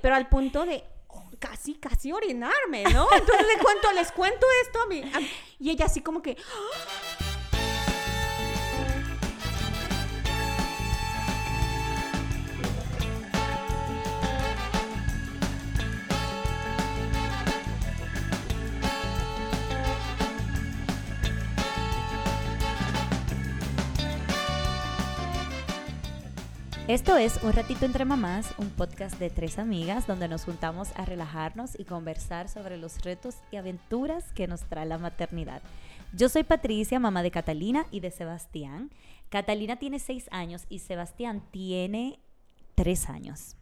[0.00, 0.84] pero al punto de
[1.38, 3.08] casi, casi orinarme, ¿no?
[3.12, 5.02] Entonces les cuento, les cuento esto a mí,
[5.58, 6.36] y ella así como que...
[26.88, 31.04] Esto es Un Ratito Entre Mamás, un podcast de tres amigas donde nos juntamos a
[31.04, 35.60] relajarnos y conversar sobre los retos y aventuras que nos trae la maternidad.
[36.14, 38.88] Yo soy Patricia, mamá de Catalina y de Sebastián.
[39.28, 42.20] Catalina tiene seis años y Sebastián tiene
[42.74, 43.57] tres años.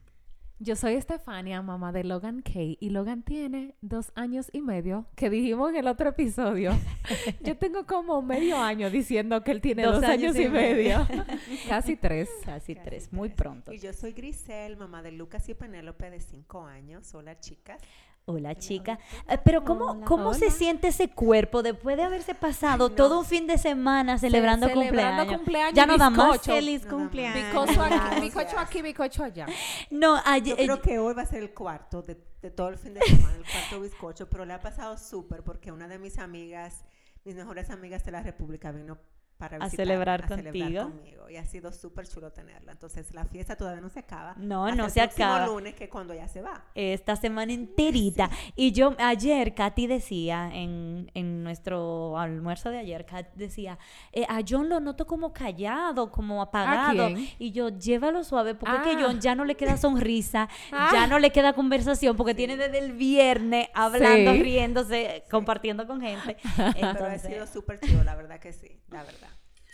[0.59, 5.29] Yo soy Estefania, mamá de Logan Kay, y Logan tiene dos años y medio, que
[5.29, 6.73] dijimos en el otro episodio.
[7.45, 11.06] Yo tengo como medio año diciendo que él tiene dos, años, y medio.
[11.69, 12.30] Casi tres.
[12.42, 13.70] Casi tres, muy pronto.
[13.70, 17.15] Y yo soy Grisel, mamá de Lucas y Penélope de cinco años.
[17.15, 17.82] Hola, chicas.
[18.28, 18.98] Hola, chica.
[19.28, 23.24] Eh, pero ¿cómo, Hola, ¿cómo se siente ese cuerpo después de haberse pasado todo un
[23.24, 25.37] fin de semana celebrando, celebrando cumpleaños?
[25.37, 26.40] cumpleaños Ya no da más.
[26.40, 26.92] Feliz más.
[26.92, 27.52] cumpleaños.
[27.52, 29.46] Bicocho aquí, bicocho aquí, bicocho allá.
[29.90, 32.78] No, Yo ayer, creo que hoy va a ser el cuarto de, de todo el
[32.78, 36.18] fin de semana, el cuarto bizcocho, pero le ha pasado súper porque una de mis
[36.18, 36.84] amigas,
[37.24, 38.98] mis mejores amigas de la República vino
[39.38, 40.82] para A celebrar a celebrar contigo.
[40.84, 42.70] conmigo y ha sido súper chulo tenerla.
[42.73, 44.34] Entonces la fiesta todavía no se acaba.
[44.38, 45.46] No, hasta no el se próximo acaba.
[45.46, 46.65] lunes que cuando ella se va.
[46.74, 48.30] esta semana enterita.
[48.54, 53.79] Y yo ayer, Katy decía, en, en nuestro almuerzo de ayer, Kat decía,
[54.12, 57.09] eh, a John lo noto como callado, como apagado.
[57.09, 57.29] quién?
[57.38, 59.07] Y yo, llévalo suave, porque es que Ah.
[59.07, 60.90] John ya no le queda sonrisa, Ah.
[60.92, 64.42] ya no le queda conversación, porque tiene desde el viernes hablando, Sí.
[64.42, 66.37] riéndose, compartiendo con gente.
[66.81, 69.25] Pero ha sido súper chulo, la verdad que sí, la verdad.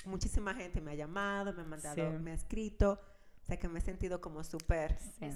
[0.05, 2.19] Muchísima gente me ha llamado, me ha mandado, Sí.
[2.23, 3.01] me ha escrito.
[3.43, 5.29] O sea que me he sentido como súper sí.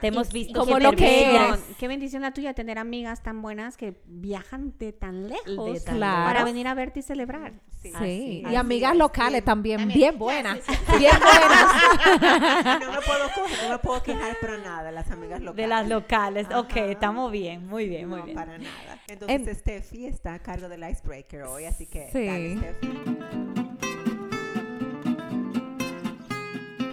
[0.00, 2.78] te hemos Y- y visto como qué lo que bendición, Qué bendición la tuya tener
[2.78, 6.24] amigas tan buenas que viajan de tan lejos De tan Claro.
[6.24, 7.54] para venir a verte y celebrar.
[7.82, 9.44] Sí, Sí, así y amigas es, locales bien.
[9.44, 9.98] también, También.
[9.98, 10.60] bien buenas.
[10.60, 11.72] sí, Bien buenas.
[12.80, 15.56] no me puedo coger, no me puedo quejar para nada, las amigas locales.
[15.56, 16.46] De las locales.
[16.54, 16.84] Ok, Ajá.
[16.86, 18.36] estamos bien, muy bien, muy no, bien.
[18.36, 19.00] para nada.
[19.08, 22.24] Entonces, En- Steffi está a cargo del Icebreaker hoy, así que Sí.
[22.24, 23.47] dale, Steffi.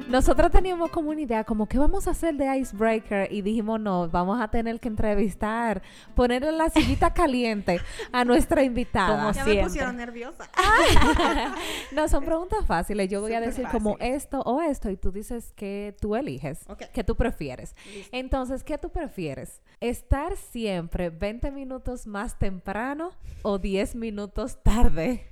[0.08, 4.08] Nosotros teníamos como una idea, como que vamos a hacer de Icebreaker y dijimos, no,
[4.08, 5.82] vamos a tener que entrevistar,
[6.14, 7.80] ponerle la sillita caliente
[8.12, 9.16] a nuestra invitada.
[9.16, 9.56] Como Ya siempre.
[9.56, 10.50] me pusieron nerviosa.
[11.92, 13.10] No, son preguntas fáciles.
[13.10, 14.24] Yo voy a Súper decir como fáciles.
[14.24, 16.84] esto o esto y tú dices que tú eliges, Ok.
[16.94, 17.76] que tú prefieres.
[18.12, 19.62] Entonces, ¿qué tú prefieres?
[19.80, 23.12] ¿Estar siempre 20 minutos más temprano
[23.42, 25.32] o 10 minutos tarde?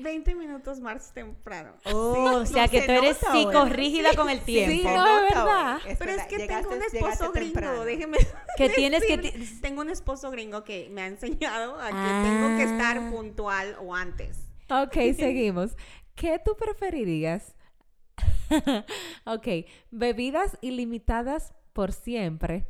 [0.00, 1.72] 20 minutos más temprano.
[1.86, 4.70] Oh, o sea no que se tú eres psicorrígida con el tiempo.
[4.72, 5.78] Sí, no, es verdad.
[5.98, 7.84] Pero es que llegaste- tengo un esposo gringo, temprano.
[7.84, 8.18] déjeme
[8.56, 9.18] Que tienes que
[9.60, 12.22] Tengo un esposo gringo que me ha enseñado a que Ah.
[12.24, 14.46] tengo que estar puntual o antes.
[14.70, 15.76] Ok, seguimos.
[16.14, 17.54] ¿Qué tú preferirías?
[19.24, 19.46] ok,
[19.90, 22.66] bebidas ilimitadas por siempre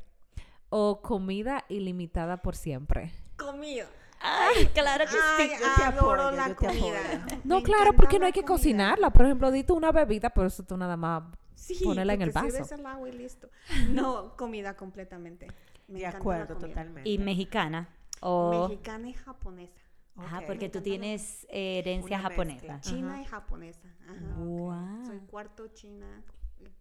[0.70, 3.12] o comida ilimitada por siempre.
[3.36, 3.86] Comida.
[4.20, 5.54] Ay, claro que Ay, sí.
[5.60, 6.98] yo te adoro apoyo, la yo te comida.
[7.22, 7.40] apoyo.
[7.44, 8.56] No, Me claro, porque no hay que comida.
[8.56, 9.10] cocinarla.
[9.10, 11.22] Por ejemplo, dito una bebida, por eso tú nada más
[11.54, 12.50] Sí, Ponerla en el vaso.
[12.50, 13.48] sirves el agua y listo.
[13.90, 15.46] No, comida completamente.
[15.88, 16.68] Me De encanta la acuerdo, comida.
[16.68, 17.08] totalmente.
[17.08, 17.88] Y mexicana.
[18.20, 19.80] O, Mexicana y japonesa.
[20.16, 22.80] ajá, porque tú tienes eh, herencia Una japonesa.
[22.80, 23.22] China Ajá.
[23.22, 23.88] y japonesa.
[24.08, 24.34] Ajá.
[24.38, 25.06] Wow.
[25.06, 26.22] Soy cuarto china,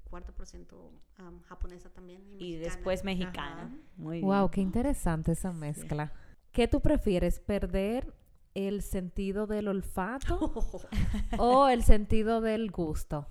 [0.10, 2.22] cuarto por ciento am, japonesa también.
[2.40, 3.70] Y, después mexicana.
[3.98, 4.22] Bien.
[4.22, 6.12] Wow, qué interesante esa mezcla.
[6.54, 7.40] ¿Qué tú prefieres?
[7.42, 8.14] ¿Perder
[8.54, 10.54] el sentido del olfato
[11.38, 13.28] o el sentido del gusto?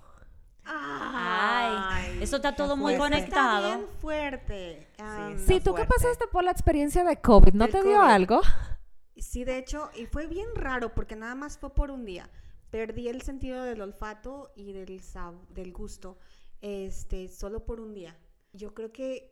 [0.65, 3.15] Ay, eso está todo muy fuerte.
[3.17, 3.65] conectado.
[3.67, 4.87] Está bien fuerte.
[4.97, 5.03] Sí,
[5.47, 5.93] Sí, Está tú que fuerte.
[5.97, 8.09] pasaste por la experiencia de COVID, ¿no te dio COVID.
[8.09, 8.41] algo?
[9.17, 12.29] Sí, de hecho, y fue bien raro porque nada más fue por un día.
[12.71, 16.17] Perdí el sentido del olfato y del, sab- del gusto,
[16.61, 18.17] este, solo por un día.
[18.53, 19.31] Yo creo que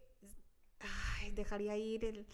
[1.19, 2.27] ay, dejaría ir el,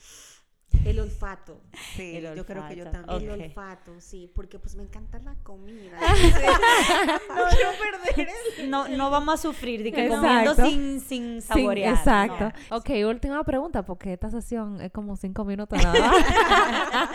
[0.85, 1.61] el olfato.
[1.95, 3.05] Sí, El yo creo que yo olfato.
[3.07, 3.31] también.
[3.31, 5.97] El olfato, sí, porque pues me encanta la comida.
[7.29, 7.69] no quiero
[8.15, 8.29] perder
[8.59, 10.27] el- No, no vamos a sufrir de que Exacto.
[10.27, 11.93] comiendo sin, sin saborear.
[11.95, 12.51] exacto.
[12.69, 12.77] no.
[12.77, 17.09] Ok, última pregunta, porque esta sesión es como cinco minutos nada más.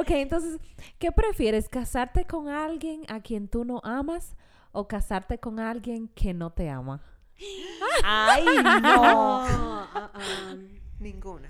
[0.00, 0.58] ok, entonces,
[0.98, 1.68] ¿qué prefieres?
[1.68, 4.36] ¿Casarte con alguien a quien tú no amas
[4.72, 7.02] o casarte con alguien que no te ama?
[8.04, 8.80] Ay, no.
[8.80, 9.40] No,
[9.94, 10.10] ah,
[10.98, 11.48] Ninguna.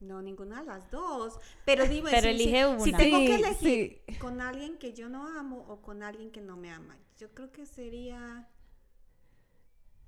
[0.00, 1.38] No, ninguna de las dos.
[1.64, 2.98] Pero dime, Pero si- elige si, si una.
[2.98, 4.14] tengo que Sí, elegir sí.
[4.16, 7.52] con alguien que yo no amo o con alguien que no me ama, yo creo
[7.52, 8.48] que sería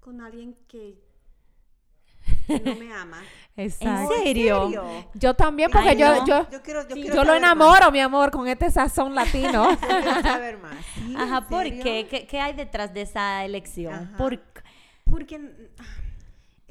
[0.00, 0.98] con alguien que
[2.46, 3.20] que no me ama.
[3.56, 4.14] Exacto.
[4.14, 4.70] ¿En serio?
[5.14, 6.26] Yo también, porque Ay, yo, no.
[6.26, 7.00] yo, Yo quiero, yo Sí.
[7.02, 7.38] quiero yo lo más.
[7.38, 9.70] enamoro, mi amor, con este sazón latino.
[9.72, 10.84] Yo quiero saber más.
[10.94, 11.14] ¿Sí?
[11.16, 12.06] Ajá, ¿En ¿por qué?
[12.08, 12.26] qué?
[12.26, 13.92] qué hay detrás de esa elección?
[13.94, 14.16] Ajá.
[14.16, 14.40] ¿Por
[15.04, 15.50] Porque mm,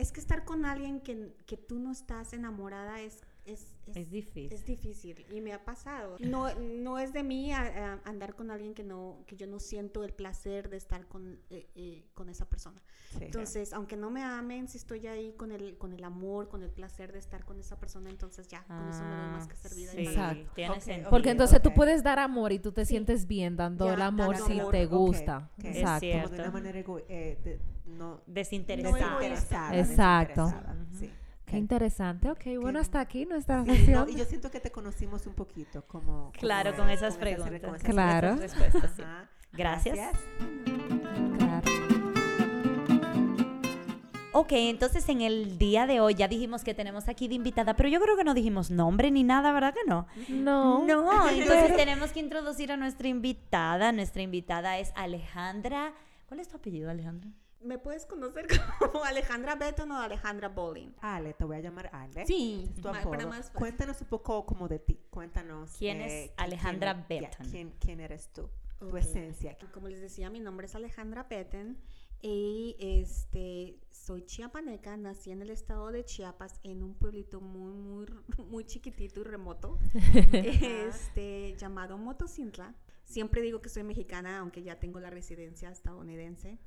[0.01, 3.21] es que estar con alguien que, que tú no estás enamorada es,
[3.51, 4.53] es, Es difícil.
[4.53, 6.15] Es difícil y me ha pasado.
[6.19, 9.59] No, no es de mí a- a andar con alguien que no que yo no
[9.59, 12.81] siento el placer de estar con, eh, eh, con esa persona.
[13.12, 16.63] Sí, Entonces, aunque no me amen, si estoy ahí con el, con el amor, con
[16.63, 19.56] el placer de estar con esa persona, entonces ya, con eso me doy más que
[19.56, 19.92] servida.
[19.92, 21.09] Ah, Sí, Exacto.
[21.09, 21.75] Porque entonces tú ok.
[21.75, 22.89] puedes dar amor y tú te Sí.
[22.89, 25.50] sientes bien dando Ya, el amor si amor, te gusta.
[25.57, 26.00] Es Exacto.
[26.00, 26.30] cierto.
[26.30, 28.98] Como de una manera ego- eh, de- no Desinteresada.
[28.98, 29.71] egoísta.
[29.71, 29.80] desinteresada.
[29.80, 30.44] Exacto.
[30.45, 30.98] desinteresada, Ujú.
[30.98, 31.12] sí.
[31.51, 32.31] Qué interesante.
[32.31, 34.06] Ok, bueno, hasta aquí nuestra sesión.
[34.06, 36.31] no, y yo siento que te conocimos un poquito como...
[36.39, 37.62] Claro, como con es- esas con preguntas.
[37.62, 38.36] con esas Claro.
[38.38, 39.03] respuestas, sí.
[39.51, 40.00] Gracias.
[41.38, 41.62] Claro.
[44.33, 47.89] Ok, entonces en el día de hoy ya dijimos que tenemos aquí de invitada, pero
[47.89, 50.07] yo creo que no dijimos nombre ni nada, ¿verdad que no?
[50.30, 50.86] No.
[50.86, 53.92] No, entonces Pero- tenemos que introducir a nuestra invitada.
[53.92, 55.94] Nuestra invitada es Alejandra.
[56.30, 57.30] ¿Cuál es tu apellido, Alejandra?
[57.63, 58.47] ¿Me puedes conocer
[58.79, 60.89] como Alejandra Beton o Alejandra Bowling?
[61.01, 62.25] Ale, te voy a llamar Ale.
[62.25, 63.11] Sí, Es tu apodo.
[63.11, 63.49] para más.
[63.51, 64.99] Cuéntanos un poco como de ti.
[65.09, 65.75] Cuéntanos.
[65.77, 67.49] ¿Quién es eh, Alejandra quién, ya, Beton?
[67.49, 68.49] ¿quién, quién eres tú?
[68.79, 69.57] Tu esencia.
[69.73, 71.77] Como les decía, mi nombre es Alejandra Peten
[72.23, 78.05] y este soy chiapaneca, nací en el estado de Chiapas en un pueblito muy muy
[78.49, 79.77] muy chiquitito y remoto
[80.33, 82.75] este llamado Motocintla.
[83.03, 86.59] Siempre digo que soy mexicana, aunque ya tengo la residencia estadounidense,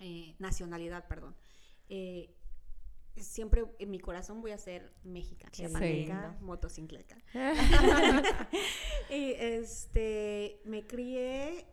[0.00, 1.36] eh, nacionalidad, perdón.
[1.88, 2.34] Eh,
[3.16, 6.46] siempre en mi corazón voy a ser mexicana, chiapaneca, lindo.
[6.46, 7.16] motocicleta.
[9.10, 11.66] y este, me crié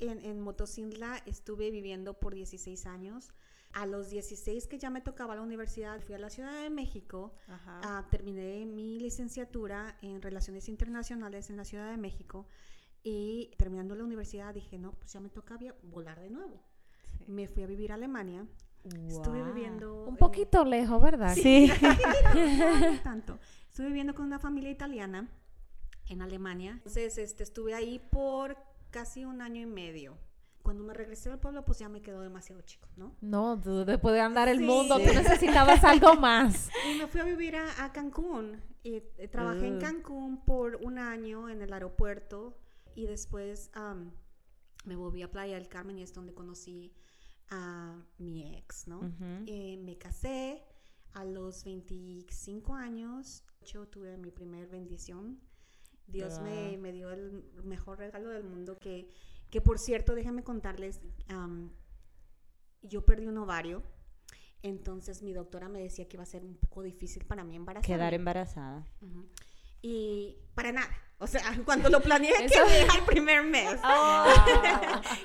[0.00, 3.32] en, en Motocintla, estuve viviendo por 16 años.
[3.72, 7.34] A los 16 que ya me tocaba la universidad, fui a la Ciudad de México,
[7.48, 12.46] ah, terminé mi licenciatura en Relaciones Internacionales en la Ciudad de México
[13.02, 16.62] y terminando la universidad dije, no, pues ya me toca volar de nuevo.
[17.26, 17.32] Sí.
[17.32, 18.46] Me fui a vivir a Alemania,
[19.08, 20.04] estuve viviendo...
[20.04, 21.34] Un eh, poquito lejos, ¿verdad?
[21.34, 21.70] Sí.
[21.82, 23.38] no, no tanto.
[23.68, 25.28] Estuve viviendo con una familia italiana
[26.08, 26.72] en Alemania.
[26.72, 28.56] Entonces, este, estuve ahí por
[28.90, 30.18] casi un año y medio.
[30.62, 33.16] Cuando me regresé al pueblo, pues ya me quedó demasiado chico, ¿no?
[33.20, 34.64] No, tú después de andar el Sí.
[34.64, 36.68] mundo, tú necesitabas algo más.
[36.88, 38.62] Y me fui a vivir a, a Cancún.
[38.84, 39.80] Y, eh, trabajé en.
[39.80, 42.56] Cancún por un año en el aeropuerto
[42.94, 43.70] y después
[44.84, 46.92] me volví a Playa del Carmen y es donde conocí
[47.50, 49.00] a mi ex, ¿no?
[49.46, 50.62] Eh, me casé
[51.12, 53.44] a los 25 años.
[53.64, 55.40] Yo tuve mi primer bendición.
[56.06, 59.08] Dios me, me dio el mejor regalo del mundo que,
[59.50, 61.00] que por cierto, déjenme contarles,
[62.82, 63.82] yo perdí un ovario.
[64.62, 67.96] Entonces mi doctora me decía que iba a ser un poco difícil para mí embarazarme.
[67.96, 68.86] Quedar embarazada.
[69.00, 69.26] Ujú.
[69.82, 70.88] Y para nada.
[71.18, 73.78] O sea, cuando lo planeé quedé al primer mes.
[73.84, 74.24] Oh.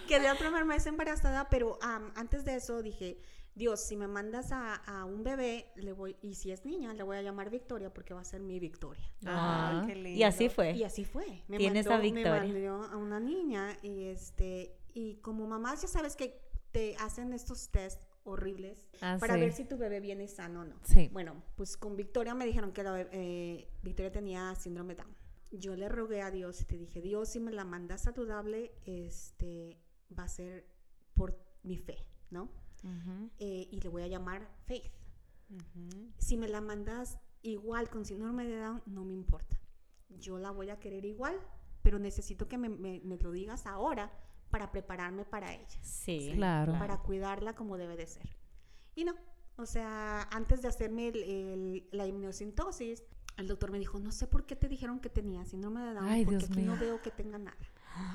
[0.07, 3.19] Quedé al primer mes embarazada, pero am, antes de eso dije,
[3.55, 7.01] Dios, si me mandas a, a un bebé, le voy, y si es niña, le
[7.03, 9.03] voy a llamar Victoria porque va a ser mi Victoria.
[9.25, 9.87] Ah, Ah.
[9.87, 10.19] qué lindo.
[10.19, 10.71] Y así fue.
[10.73, 11.43] Y así fue.
[11.47, 12.41] Me Tienes mandó, a Victoria.
[12.53, 16.39] Me mandó a una niña y este y como mamás ya sabes que
[16.71, 19.39] te hacen estos test horribles Ah, para sí.
[19.39, 20.75] ver si tu bebé viene sano o no.
[20.83, 21.09] Sí.
[21.11, 25.15] Bueno, pues con Victoria me dijeron que la eh, Victoria tenía síndrome Down.
[25.51, 29.79] Yo le rogué a Dios y te dije, Dios, si me la mandas saludable, este
[30.17, 30.65] va a ser
[31.13, 31.97] por mi fe,
[32.29, 32.43] ¿no?
[32.83, 33.29] Ujú.
[33.39, 34.91] Eh, y le voy a llamar Faith.
[35.49, 36.11] Ujú.
[36.17, 39.57] Si me la mandas igual con síndrome de Down, no me importa.
[40.09, 41.39] Yo la voy a querer igual,
[41.81, 44.11] pero necesito que me, me- me lo digas ahora
[44.49, 46.31] para prepararme para ella, Sí.
[46.35, 46.73] Claro.
[46.79, 48.35] para cuidarla como debe de ser.
[48.95, 49.13] Y no,
[49.57, 53.03] o sea, antes de hacerme el- el- la hipnosintosis,
[53.37, 56.07] el doctor me dijo, no sé por qué te dijeron que tenía síndrome de Down,
[56.07, 56.81] Ay, porque Dios aquí no mío.
[56.81, 57.57] veo que tenga nada.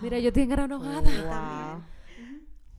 [0.01, 1.75] Mira, yo tengo gran enojada.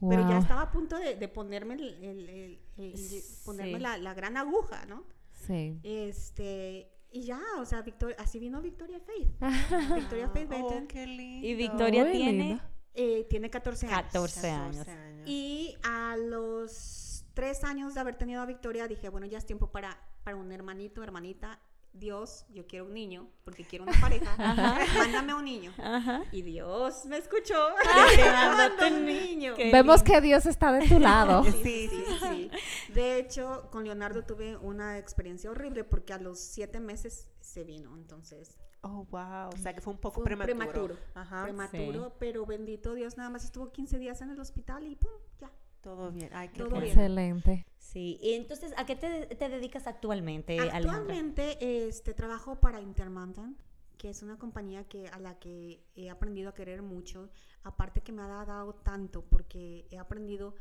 [0.01, 0.09] Wow.
[0.09, 0.37] Pero ya Wow.
[0.39, 3.79] estaba a punto de, de ponerme, el, el- el- el- ponerme Sí.
[3.79, 5.03] la, la gran aguja, ¿no?
[5.31, 5.79] Sí.
[5.83, 9.29] Este, y ya, o sea, Victoria, así vino Victoria Faith.
[9.95, 11.47] Victoria Faith Oh, Benton qué lindo.
[11.47, 12.69] Y Victoria Muy tiene linda.
[12.93, 13.97] Eh, tiene 14 años.
[14.03, 14.77] 14 años.
[14.85, 15.27] 14 años.
[15.27, 19.71] Y a los tres años de haber tenido a Victoria, dije, bueno, ya es tiempo
[19.71, 21.59] para, para un hermanito, hermanita.
[21.95, 24.35] Dios, yo quiero un niño, porque quiero una pareja.
[24.97, 25.71] Mándame un niño.
[25.77, 26.23] Ajá.
[26.31, 27.53] Y Dios me escuchó.
[28.15, 29.53] te tu un ni- niño.
[29.55, 30.11] qué Vemos lindo.
[30.11, 31.43] que Dios está de tu lado.
[31.63, 32.51] Sí, sí, sí.
[32.93, 37.95] De hecho, con Leonardo tuve una experiencia horrible porque a los siete meses se vino,
[37.95, 39.49] entonces Oh, wow.
[39.53, 40.57] O sea, que fue un poco fue prematuro.
[40.57, 40.97] prematuro.
[41.15, 41.43] Ajá.
[41.43, 45.49] prematuro, pero bendito Dios, nada más estuvo 15 días en el hospital y pum, ya.
[45.81, 46.29] Todo bien.
[46.33, 46.85] Ay, qué Todo bien.
[46.85, 47.65] Excelente.
[47.77, 50.93] Sí, y entonces, ¿a qué te, te dedicas actualmente, Alejandra?
[50.95, 53.57] Actualmente este, trabajo para Intermountain,
[53.97, 57.29] que es una compañía que, a la que he aprendido a querer mucho.
[57.63, 60.55] Aparte que me ha dado tanto, porque he aprendido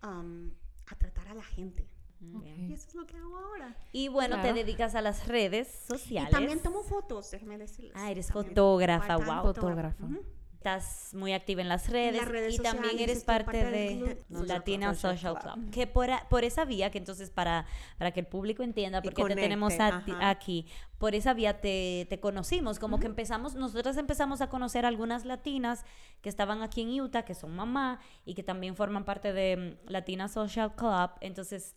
[0.00, 0.24] a
[0.98, 1.88] tratar a la gente.
[2.68, 3.76] Y eso es lo que hago ahora.
[3.92, 6.30] Y bueno, te dedicas a las redes sociales.
[6.30, 7.92] Y también tomo fotos, déjeme decirles.
[7.96, 9.42] Ah, eres También fotógrafa, wow.
[9.42, 10.04] Fotógrafa.
[10.52, 14.90] Estás muy activa en las redes, las redes y también eres parte, de Social Latina
[14.90, 15.00] Club.
[15.00, 15.70] Social Club.
[15.72, 17.66] Que por, a- por esa vía, que entonces para,
[17.98, 21.34] para que el público entienda Y por qué te tenemos conecte, a aquí, por esa
[21.34, 25.84] vía te, te conocimos, como que empezamos, nosotras empezamos a conocer algunas latinas
[26.20, 29.90] que estaban aquí en Utah, que son mamá y que también forman parte de mm,
[29.90, 31.74] Latina Social Club, entonces...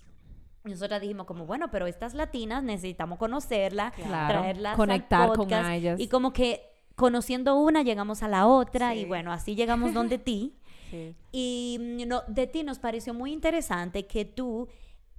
[0.65, 4.39] Nosotras dijimos como, bueno, pero estas latinas necesitamos conocerlas, Claro.
[4.39, 5.99] traerlas al Conectar con podcast, ellas.
[5.99, 6.61] Y como que
[6.95, 10.55] conociendo una llegamos a la otra y bueno, así llegamos donde ti.
[10.91, 11.15] Sí.
[11.31, 14.67] Y mm, no, de ti nos pareció muy interesante que tú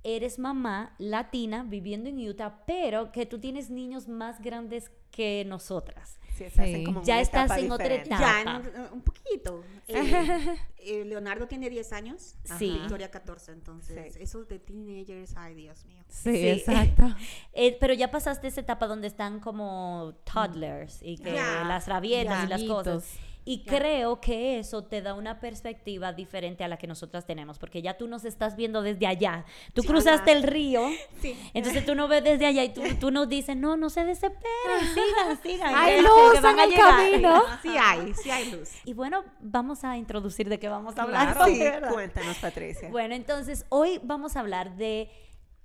[0.05, 6.21] eres mamá latina viviendo en Utah, pero que tú tienes niños más grandes que nosotras.
[6.37, 6.75] Sí, estás Sí.
[6.75, 8.15] en como Ya estás en otra diferente.
[8.15, 8.43] etapa.
[8.45, 9.65] Ya, en- un poquito.
[9.89, 9.95] Eh,
[10.79, 12.35] eh, Leonardo tiene 10 años.
[12.59, 12.71] Sí.
[12.81, 13.53] Victoria 14.
[13.53, 14.23] Entonces, Sí.
[14.23, 16.03] esos de teenagers, ay, Dios mío.
[16.09, 16.49] Sí, Sí.
[16.49, 17.03] exacto.
[17.55, 22.49] Eh, pero ya pasaste esa etapa donde están como toddlers y que las rabietas y
[22.49, 23.05] las cosas.
[23.49, 27.81] Y creo que eso te da una perspectiva diferente a la que nosotras tenemos, porque
[27.81, 29.45] ya tú nos estás viendo desde allá.
[29.73, 29.89] Tú Sí.
[29.89, 30.83] cruzaste el río,
[31.23, 31.39] Sí.
[31.55, 34.43] entonces tú no ves desde allá y tú, tú nos dices, no, no se desesperen,
[34.95, 35.75] sigan, sigan.
[35.77, 36.91] Hay luz que van en a el llegar.
[36.91, 37.43] camino.
[37.63, 38.71] Sí hay, sí hay luz.
[38.85, 41.35] Y bueno, vamos a introducir de qué vamos a hablar.
[41.37, 41.47] Claro.
[41.53, 41.63] Sí,
[41.93, 42.89] cuéntanos, Patricia.
[42.91, 45.09] Bueno, entonces hoy vamos a hablar de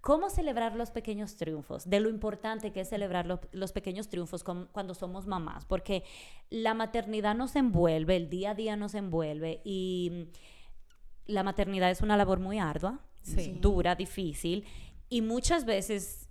[0.01, 4.43] cómo celebrar los pequeños triunfos, de lo importante que es celebrar lo- los pequeños triunfos
[4.43, 6.03] cuando somos mamás, porque
[6.49, 12.01] la maternidad nos envuelve, el día a día nos envuelve y mm, la maternidad es
[12.01, 13.55] una labor muy ardua, Sí.
[13.61, 14.65] dura, difícil
[15.07, 16.27] y muchas veces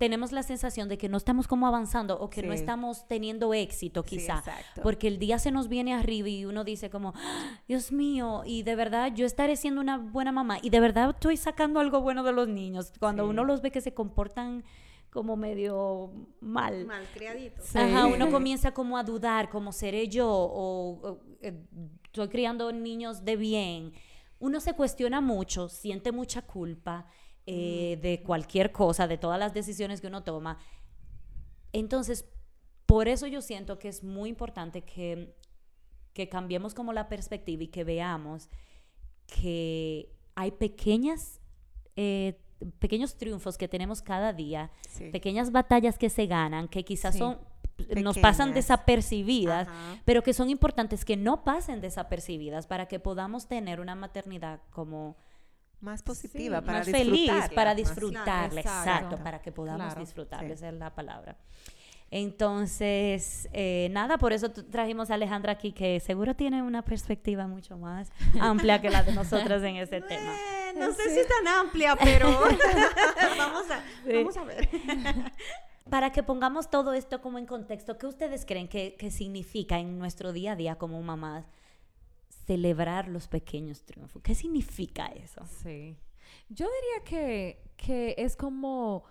[0.00, 2.60] tenemos la sensación de que no estamos como avanzando o que no Sí.
[2.60, 4.38] estamos teniendo éxito Sí, quizá.
[4.38, 4.80] exacto.
[4.82, 8.62] porque el día se nos viene arriba y uno dice como, "Ah, Dios mío, y
[8.62, 12.22] de verdad yo estaré siendo una buena mamá y de verdad estoy sacando algo bueno
[12.24, 12.92] de los niños.
[12.98, 13.28] Cuando Sí.
[13.30, 14.64] uno los ve que se comportan
[15.10, 16.86] como medio mal.
[16.86, 17.66] Mal criaditos.
[17.66, 17.76] Sí.
[17.78, 21.52] Ajá, uno comienza como a dudar, como seré yo o, o, eh,
[22.04, 23.92] estoy criando niños de bien.
[24.38, 27.06] Uno se cuestiona mucho, siente mucha culpa
[27.52, 30.58] eh, de cualquier cosa, de todas las decisiones que uno toma.
[31.72, 32.24] Entonces,
[32.86, 35.34] por eso yo siento que es muy importante que,
[36.12, 38.48] que cambiemos como la perspectiva y que veamos
[39.26, 41.40] que hay pequeñas,
[41.96, 42.38] eh,
[42.78, 45.10] pequeños triunfos que tenemos cada día Sí.
[45.10, 47.18] pequeñas batallas que se ganan, que quizás Sí.
[47.20, 47.38] son
[48.02, 50.02] nos pasan desapercibidas, Ajá.
[50.04, 55.16] pero que son importantes que no pasen desapercibidas para que podamos tener una maternidad como
[55.80, 58.90] Más positiva Sí, para más feliz, para disfrutarla, exacto.
[58.90, 60.54] exacto, para que podamos Claro, disfrutarla, sí.
[60.54, 61.36] esa es la palabra.
[62.12, 67.78] Entonces, eh, nada, por eso trajimos a Alejandra aquí, que seguro tiene una perspectiva mucho
[67.78, 68.10] más
[68.40, 70.34] amplia que la de nosotras en ese tema.
[70.34, 72.28] Eh, no sé si es tan amplia, pero
[73.38, 73.80] vamos, a,
[74.12, 74.68] vamos a ver.
[75.88, 79.98] Para que pongamos todo esto como en contexto, ¿qué ustedes creen que, que significa en
[79.98, 81.44] nuestro día a día como mamás
[82.50, 84.20] celebrar los pequeños triunfos?
[84.22, 85.40] ¿Qué significa eso?
[85.62, 85.96] Sí.
[86.48, 89.04] Yo diría que, que es como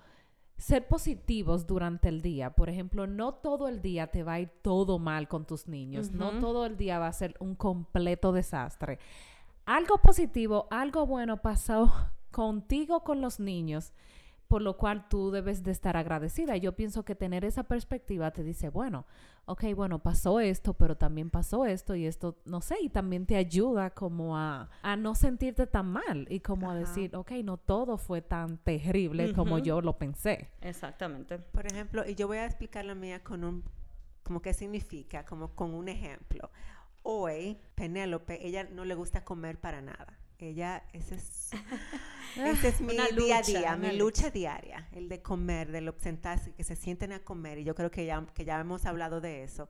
[0.58, 2.50] ser positivos durante el día.
[2.50, 6.12] Por ejemplo, no todo el día te va a ir todo mal con tus niños.
[6.12, 9.00] No todo el día va a ser un completo desastre.
[9.66, 11.90] Algo positivo, algo bueno pasó
[12.32, 13.94] contigo con los niños,
[14.50, 16.58] por lo cual tú debes de estar agradecida.
[16.58, 19.06] Yo pienso que tener esa perspectiva te dice, bueno,
[19.46, 23.36] ok, bueno, pasó esto, pero también pasó esto y esto, no sé, y también te
[23.36, 28.00] ayuda como a, a no sentirte tan mal y como a decir, ok, no todo
[28.00, 30.50] fue tan terrible como yo lo pensé.
[30.62, 31.38] Exactamente.
[31.38, 33.64] Por ejemplo, y yo voy a explicar la mía con un,
[34.24, 36.50] como qué significa, como con un ejemplo.
[37.04, 40.19] Hoy, Penélope, ella no le gusta comer para nada.
[40.40, 41.50] Ella, ese es,
[42.38, 45.82] ese es mi Una día a lucha, día, mi lucha diaria, el de comer, de
[45.82, 47.60] lo sentarse, que se sienten a comer.
[47.60, 49.70] Y yo creo que ya, que ya hemos hablado de eso.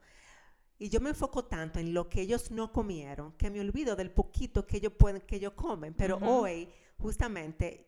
[0.78, 4.10] Y yo me enfoco tanto en lo que ellos no comieron, que me olvido del
[4.10, 5.92] poquito que ellos pueden, que ellos comen.
[5.92, 7.86] Pero hoy, justamente,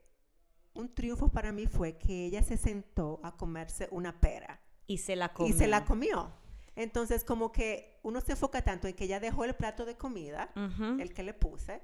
[0.75, 5.17] un triunfo para mí fue que ella se sentó a comerse una pera Y se
[5.17, 5.55] la comió.
[5.55, 6.33] y se la comió.
[6.75, 10.51] Entonces, como que uno se enfoca tanto en que ella dejó el plato de comida,
[10.99, 11.81] el que le puse,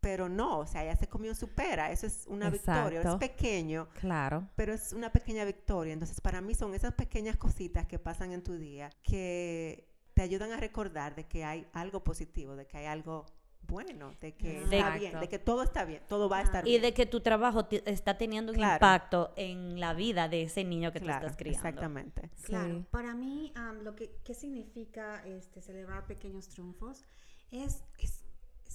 [0.00, 1.90] pero no, o sea, ella se comió su pera.
[1.92, 3.02] Eso es una victoria.
[3.02, 4.48] Es pequeño, Claro.
[4.56, 5.92] pero es una pequeña victoria.
[5.92, 10.52] Entonces, para mí son esas pequeñas cositas que pasan en tu día que te ayudan
[10.52, 13.26] a recordar de que hay algo positivo, de que hay algo
[13.62, 14.74] bueno, de que Exacto.
[14.76, 16.82] está bien, de que todo está bien, todo va a estar Y bien.
[16.82, 18.74] de que tu trabajo está teniendo un Claro.
[18.74, 21.68] impacto en la vida de ese niño que Claro, tú estás criando.
[21.68, 22.30] Exactamente.
[22.42, 22.86] Claro, Sí.
[22.90, 27.04] para mí am, lo que ¿qué significa este, celebrar pequeños triunfos
[27.52, 28.24] es, es,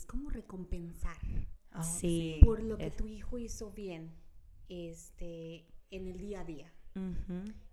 [0.06, 1.18] es como recompensar
[1.78, 2.40] Oh, Sí.
[2.42, 4.16] por lo que es- tu hijo hizo bien
[4.70, 6.72] este, en el día a día.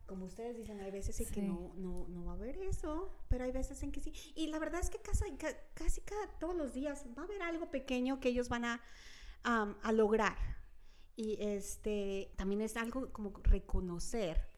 [0.07, 3.45] Como ustedes dicen, hay veces en que no, no, no va a haber eso, pero
[3.45, 4.13] hay veces en que sí.
[4.35, 7.41] Y la verdad es que casi, ca- casi cada, todos los días va a haber
[7.43, 8.81] algo pequeño que ellos van a,
[9.45, 10.37] a lograr.
[11.15, 14.49] Y este también es algo como reconocer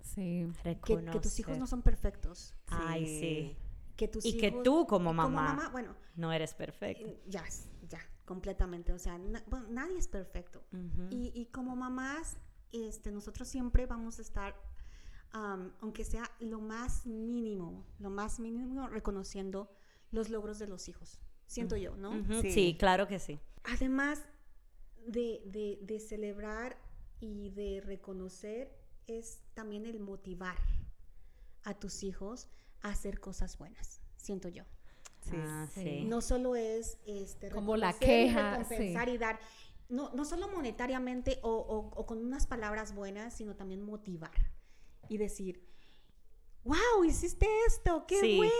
[0.00, 0.46] Sí.
[0.62, 0.78] que,
[1.10, 2.54] que tus hijos no son perfectos.
[2.68, 3.56] Ay, sí.
[4.00, 7.06] Que tus Y que tú como mamá, bueno, no eres perfecto.
[7.06, 7.44] eh, ya,
[7.86, 8.94] ya, completamente.
[8.94, 10.64] O sea, na- bueno, nadie es perfecto.
[11.10, 12.38] Y, y como mamás,
[12.72, 14.54] este, nosotros siempre vamos a estar,
[15.82, 19.70] aunque sea lo más mínimo, lo más mínimo, reconociendo
[20.12, 21.20] los logros de los hijos.
[21.46, 22.12] Siento yo, ¿no?
[22.40, 22.52] Sí.
[22.52, 23.38] Sí, claro que sí.
[23.64, 24.24] Además
[25.06, 26.78] de, de- de celebrar
[27.20, 28.74] y de reconocer,
[29.06, 30.56] es también el motivar
[31.64, 32.48] a tus hijos
[32.82, 34.64] a hacer cosas buenas, siento yo.
[35.20, 35.36] Sí.
[35.36, 36.04] Ah, Sí.
[36.06, 39.14] No solo es este, Como la queja, recompensar sí.
[39.14, 39.38] y dar,
[39.88, 44.32] no, no solo monetariamente o, o- o con unas palabras buenas, sino también motivar
[45.08, 45.68] y decir,
[46.64, 48.36] wow, hiciste esto, qué Sí.
[48.36, 48.52] bueno.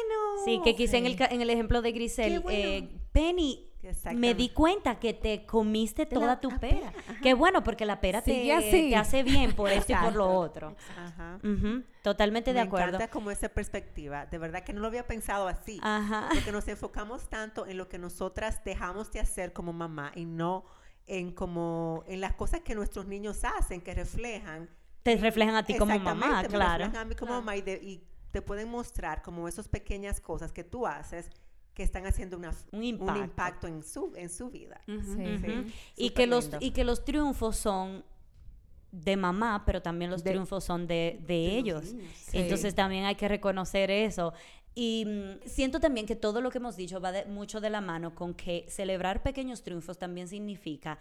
[0.45, 1.25] Sí, que quizá en, el, Sí.
[1.30, 2.59] en el ejemplo de Grisel, bueno.
[2.59, 3.66] eh, Penny,
[4.14, 6.92] me di cuenta que te comiste la- toda tu pera.
[7.23, 8.90] Qué bueno, porque la pera te, Sigue así.
[8.90, 10.76] te hace bien por esto y por lo otro.
[10.99, 11.38] Ajá.
[11.42, 12.88] Ujú, Totalmente de Me acuerdo.
[12.97, 14.26] encanta como esa perspectiva.
[14.26, 15.80] De verdad que no lo había pensado así.
[15.83, 16.28] Ajá.
[16.33, 20.64] Porque nos enfocamos tanto en lo que nosotras dejamos de hacer como mamá y no
[21.07, 24.69] en como en las cosas que nuestros niños hacen que reflejan
[25.02, 26.85] Te reflejan a ti como mamá, me claro.
[26.85, 30.52] reflejan a mí como mamá y, de- y te pueden mostrar como esas pequeñas cosas
[30.52, 31.30] que tú haces
[31.75, 33.66] que están haciendo una, Un impacto.
[33.66, 34.80] en su en su vida.
[34.87, 35.73] Sí.
[35.97, 38.04] Y, que los, y que los triunfos son
[38.92, 41.85] de mamá, pero también los De- triunfos son de, de De los ellos.
[42.16, 42.38] Sí.
[42.38, 44.32] Entonces también hay que reconocer eso.
[44.75, 47.80] Y mm, siento también que todo lo que hemos dicho va de- mucho de la
[47.80, 50.99] mano con que celebrar pequeños triunfos también significa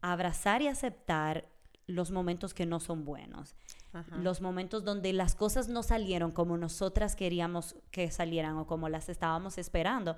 [0.00, 1.46] abrazar y aceptar
[1.86, 3.54] los momentos que no son buenos,
[3.92, 4.16] Ajá.
[4.16, 9.08] los momentos donde las cosas no salieron como nosotras queríamos que salieran o como las
[9.08, 10.16] estábamos esperando,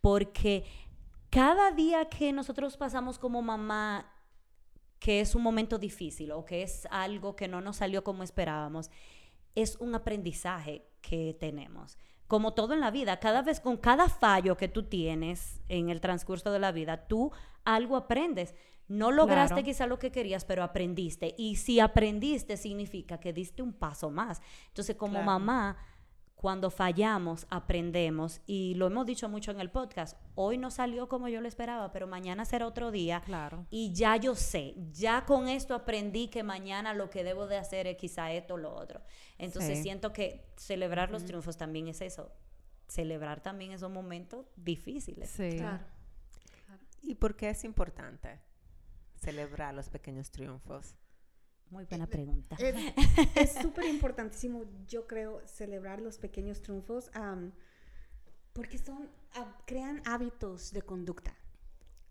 [0.00, 0.64] porque
[1.28, 4.06] cada día que nosotros pasamos como mamá
[5.00, 8.90] que es un momento difícil o que es algo que no nos salió como esperábamos,
[9.54, 11.98] es un aprendizaje que tenemos.
[12.28, 16.00] Como todo en la vida, cada vez con cada fallo que tú tienes en el
[16.00, 17.32] transcurso de la vida, tú
[17.64, 18.54] algo aprendes.
[18.90, 19.64] No lograste Claro.
[19.64, 21.34] quizá lo que querías, pero aprendiste.
[21.38, 24.42] Y si aprendiste, significa que diste un paso más.
[24.66, 25.26] Entonces, como Claro.
[25.26, 25.76] mamá,
[26.34, 28.40] cuando fallamos, aprendemos.
[28.46, 30.18] Y lo hemos dicho mucho en el podcast.
[30.34, 33.20] Hoy no salió como yo lo esperaba, pero mañana será otro día.
[33.26, 33.64] Claro.
[33.70, 37.86] Y ya yo sé, ya con esto aprendí que mañana lo que debo de hacer
[37.86, 39.00] es quizá esto o lo otro.
[39.38, 39.82] Entonces Sí.
[39.84, 42.32] siento que celebrar los triunfos también es eso.
[42.88, 45.30] Celebrar también esos momentos difíciles.
[45.30, 45.58] Sí.
[45.58, 45.84] Claro.
[47.02, 48.40] ¿Y por qué es importante
[49.20, 50.96] celebrar los pequeños triunfos?
[51.70, 52.56] Muy buena pregunta.
[52.58, 57.10] Es- súper importantísimo, yo creo, celebrar los pequeños triunfos
[58.52, 59.08] porque son,
[59.66, 61.32] crean hábitos de conducta.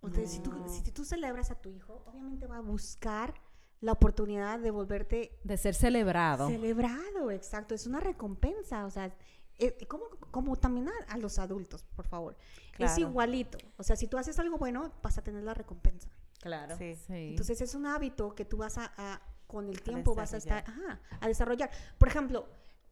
[0.02, 3.34] Entonces, si, tú, si tú celebras a tu hijo, obviamente va a buscar
[3.82, 6.48] la oportunidad de volverte De ser celebrado.
[6.48, 7.76] celebrado, exacto.
[7.76, 9.14] Es una recompensa, o sea,
[9.58, 12.38] eh, como, como también a, a los adultos, por favor.
[12.78, 13.58] Es igualito.
[13.78, 16.10] O sea, si tú haces algo bueno, vas a tener la recompensa.
[16.42, 16.78] Claro.
[16.78, 16.96] Sí.
[16.96, 17.30] Sí.
[17.32, 20.64] Entonces es un hábito que tú vas a, a- con el tiempo vas a estar
[20.68, 21.72] ajá, a desarrollar.
[21.98, 22.48] Por ejemplo,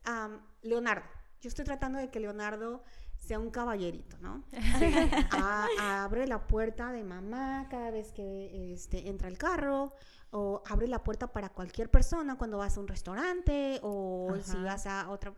[0.06, 1.06] am, Leonardo.
[1.40, 2.84] Yo estoy tratando de que Leonardo
[3.16, 4.44] sea un caballerito, ¿no?
[5.32, 9.94] A- abre la puerta de mamá cada vez que este, entra el carro,
[10.32, 14.88] o abre la puerta para cualquier persona cuando vas a un restaurante, o si vas
[14.88, 15.34] a otra.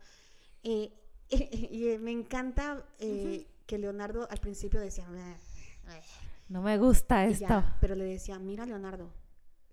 [0.63, 0.93] Eh,
[1.29, 5.05] y me encanta eh, que Leonardo al principio decía,
[6.49, 7.47] no me gusta esto.
[7.47, 9.13] ya, pero le decía, mira Leonardo,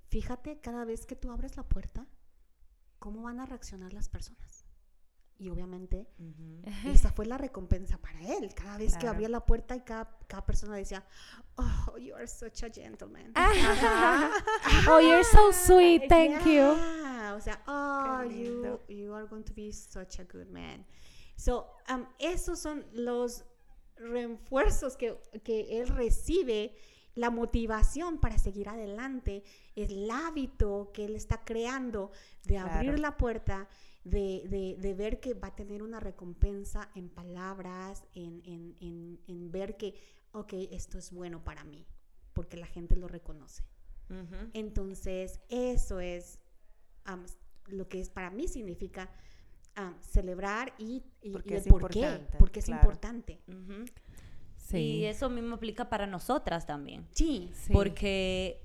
[0.08, 2.06] fíjate cada vez que tú abres la puerta,
[2.98, 4.64] cómo van a reaccionar las personas.
[5.38, 6.08] Y obviamente
[6.86, 8.54] esa fue la recompensa para él.
[8.54, 11.04] Cada vez que abría la puerta y cada, cada persona decía,
[11.56, 13.34] oh, you are such a gentleman.
[14.88, 16.04] Oh, you're so sweet.
[16.08, 16.74] Thank you.
[16.74, 20.86] Yeah, O sea, oh, you, you are going to be such a good man.
[21.36, 23.44] So, um, esos son los
[23.96, 26.74] refuerzos que, que él recibe,
[27.14, 29.42] la motivación para seguir adelante,
[29.74, 32.10] el hábito que él está creando
[32.44, 32.98] de abrir Claro.
[32.98, 33.68] la puerta,
[34.04, 39.18] de, de- de ver que va a tener una recompensa en palabras, en, en- en-
[39.28, 39.94] en ver que,
[40.32, 41.86] ok, esto es bueno para mí,
[42.34, 43.64] porque la gente lo reconoce.
[44.10, 44.50] Ujú.
[44.52, 46.38] Entonces, eso es
[47.04, 47.24] am,
[47.68, 49.10] lo que es, para mí significa
[49.76, 52.82] am, celebrar y, y, Porque y el es por qué, importante, porque es claro.
[52.82, 53.40] importante.
[54.56, 54.78] Sí.
[54.78, 57.06] Y eso mismo aplica para nosotras también.
[57.12, 57.72] Sí, Sí.
[57.72, 58.60] Porque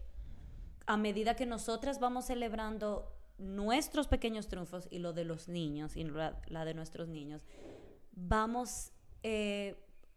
[0.87, 6.03] a medida que nosotras vamos celebrando nuestros pequeños triunfos y lo de los niños y
[6.03, 7.41] la, la de nuestros niños,
[8.13, 8.91] vamos,
[9.23, 9.75] eh,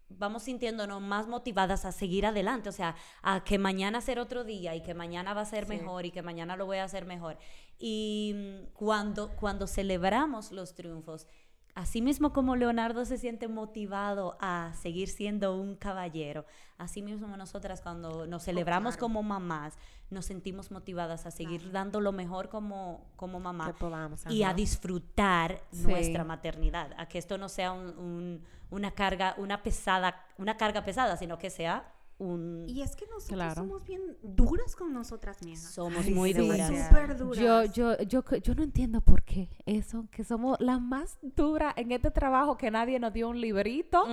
[0.08, 4.74] vamos sintiéndonos más motivadas a seguir adelante, o sea, a que mañana será otro día
[4.74, 5.70] y que mañana va a ser Sí.
[5.70, 7.38] mejor y que mañana lo voy a hacer mejor.
[7.78, 11.26] Y mm, cuando, cuando celebramos los triunfos,
[11.74, 16.46] Así mismo como Leonardo se siente motivado a seguir siendo un caballero,
[16.78, 19.00] así mismo nosotras cuando nos celebramos claro.
[19.06, 19.76] como mamás,
[20.08, 21.72] nos sentimos motivadas a seguir Claro.
[21.72, 25.82] dando lo mejor como, como Que mamá podamos, y a disfrutar Sí.
[25.88, 30.84] nuestra maternidad, a que esto no sea un- un- una carga, una pesada, una carga
[30.84, 33.54] pesada, sino que sea un Y es que nosotros Claro.
[33.56, 35.72] somos bien duras con nosotras mismas.
[35.72, 36.68] somos muy sí, duras.
[36.68, 36.88] demasiado.
[36.88, 37.38] Súper duras.
[37.74, 41.90] Yo, yo, yo, yo no entiendo por qué eso, que somos las más duras en
[41.92, 44.04] este trabajo que nadie nos dio un librito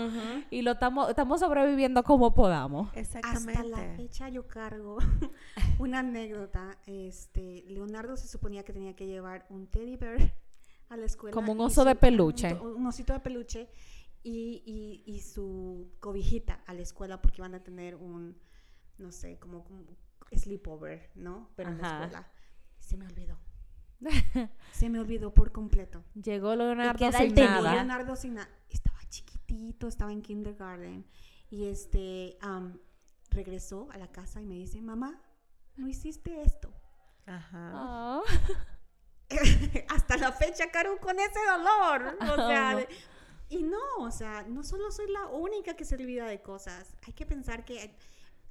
[0.49, 2.89] y lo estamos estamos sobreviviendo como podamos.
[2.95, 3.51] Exactamente.
[3.51, 4.97] Hasta la fecha yo cargo
[5.79, 6.77] una anécdota.
[6.87, 10.33] Este, Leonardo se suponía que tenía que llevar un teddy bear
[10.89, 11.33] a la escuela.
[11.33, 12.53] Como un oso de peluche.
[12.55, 13.69] Un, un osito de peluche
[14.23, 18.37] y, y- y su cobijita a la escuela porque iban a tener un,
[18.97, 19.85] no sé, como, como
[20.35, 21.49] sleepover, ¿no?
[21.55, 22.27] Pero en la escuela.
[22.79, 23.37] Se me olvidó.
[24.71, 26.03] se me olvidó por completo.
[26.15, 27.73] Llegó Leonardo sin nada.
[27.75, 31.05] Leonardo sin na- estaba chiquitito, estaba en kindergarten
[31.49, 32.79] y este am,
[33.29, 35.21] regresó a la casa y me dice, mamá,
[35.75, 36.73] no hiciste esto.
[37.25, 37.71] Ajá.
[37.73, 38.21] Ah.
[39.89, 42.17] Hasta la fecha, Caro, con ese dolor.
[42.21, 43.10] O sea, Oh.
[43.51, 46.95] Y no, o sea, no solo soy la única que se olvida de cosas.
[47.05, 47.95] Hay que pensar que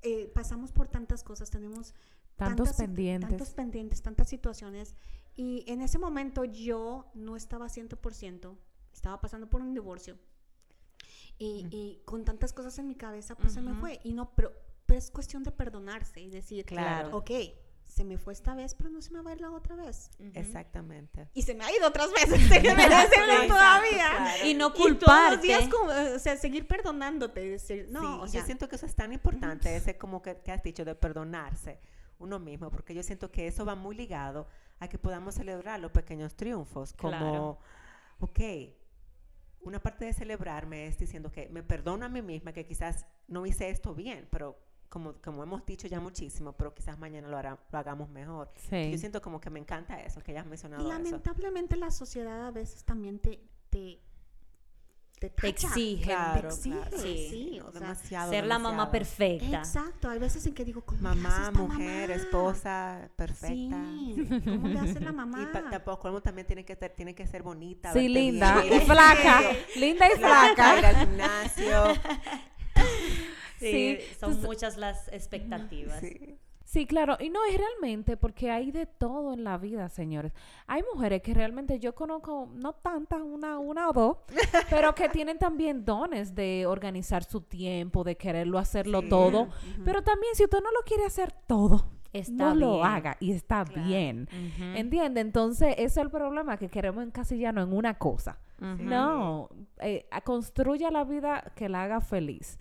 [0.02, 1.94] eh, pasamos por tantas cosas, tenemos
[2.36, 3.28] Tantos tantas- pendientes.
[3.30, 4.94] tantos pendientes, tantas situaciones.
[5.36, 8.56] Y en ese momento yo no estaba 100%,
[8.92, 10.18] estaba pasando por un divorcio.
[11.38, 14.00] Y, y con tantas cosas en mi cabeza, pues se me fue.
[14.04, 14.52] Y no, pero,
[14.86, 17.16] pero es cuestión de perdonarse y decir, Claro.
[17.16, 17.30] ok,
[17.90, 20.10] se me fue esta vez, pero no se me va a ir la otra vez.
[20.34, 21.28] Exactamente.
[21.34, 22.72] Y se me ha ido otras veces, se me
[23.48, 24.10] todavía.
[24.16, 24.46] claro.
[24.46, 25.46] Y no Y todos los culparte.
[25.46, 28.86] días, como, o sea, seguir perdonándote decir, no, Sí, o sea, yo siento que eso
[28.86, 31.80] es tan importante, ese como que, que has dicho, de perdonarse
[32.18, 34.46] uno mismo, porque yo siento que eso va muy ligado
[34.78, 37.58] a que podamos celebrar los pequeños triunfos, como, Claro.
[38.20, 38.40] ok,
[39.62, 43.44] una parte de celebrarme es diciendo que me perdono a mí misma, que quizás no
[43.46, 44.58] hice esto bien, pero
[44.90, 48.50] como, como hemos dicho ya muchísimo, pero quizás mañana lo, hará- lo hagamos mejor.
[48.68, 48.90] Sí.
[48.90, 50.92] Yo siento como que me encanta eso, que hayas y mencionado eso.
[50.92, 54.00] lamentablemente la sociedad a veces también te, te,
[55.20, 55.48] te, tacha.
[55.48, 56.04] exige.
[56.04, 56.96] Claro, te exige, claro.
[56.98, 57.26] Sí.
[57.30, 59.58] sí, No, o sea, demasiado, Ser la mamá perfecta.
[59.58, 62.22] Exacto, hay veces en que digo, ¿cómo le hace Mamá, esta mujer, mamá?
[62.22, 63.84] esposa, perfecta.
[63.86, 65.50] Sí, ¿cómo le hace la mamá?
[65.66, 67.92] Y tampoco uno también tiene que ser, tiene que ser bonita.
[67.92, 69.42] Sí, linda bien, y flaca.
[69.76, 71.84] Linda y flaca, ir al gimnasio.
[73.60, 76.00] Sí, Sí, son entonces- muchas las expectativas.
[76.00, 76.36] Sí.
[76.64, 80.32] Sí, claro, y no es realmente porque hay de todo en la vida, señores.
[80.68, 84.18] Hay mujeres que realmente yo conozco, no tantas, una, una o dos,
[84.70, 89.08] pero que tienen también dones de organizar su tiempo, de quererlo hacerlo Sí.
[89.08, 89.48] todo.
[89.84, 93.64] Pero también si usted no lo quiere hacer todo, Está no lo haga y está
[93.64, 93.88] Claro.
[93.88, 94.28] bien.
[94.30, 94.64] Ujú.
[94.76, 95.20] ¿Entiende?
[95.22, 98.38] Entonces, ese es el problema, que queremos encasillarnos en una cosa.
[98.60, 99.48] No,
[99.80, 102.58] eh, construya la vida que la haga feliz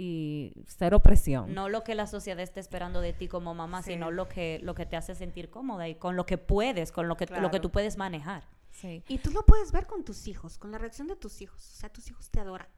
[0.00, 1.52] y cero presión.
[1.54, 3.92] No lo que la sociedad está esperando de ti como mamá, Sí.
[3.94, 7.08] sino lo que, lo que te hace sentir cómoda y con lo que puedes, con
[7.08, 7.60] lo que, lo que Claro.
[7.60, 8.44] tú puedes manejar.
[8.70, 9.02] Sí.
[9.08, 11.58] Y tú lo puedes ver con tus hijos, con la reacción de tus hijos.
[11.74, 12.68] O sea, tus hijos te adoran.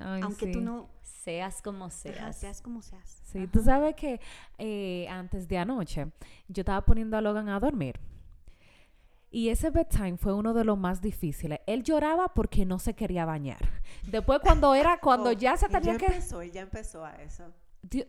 [0.00, 0.52] Ay, aunque sí.
[0.52, 2.36] tú no Seas como ajá, seas.
[2.36, 3.22] seas como seas.
[3.24, 4.20] Sí, tú sabes que
[4.58, 6.08] eh, antes de anoche
[6.48, 7.98] yo estaba poniendo a Logan a dormir.
[9.34, 11.58] Y ese bedtime fue uno de los más difíciles.
[11.66, 13.58] Él lloraba porque no se quería bañar.
[14.06, 16.06] Después cuando era, cuando Oh, ya se tenía ya que...
[16.06, 17.42] empezó, ya empezó a eso.
[17.82, 18.06] Di- ah,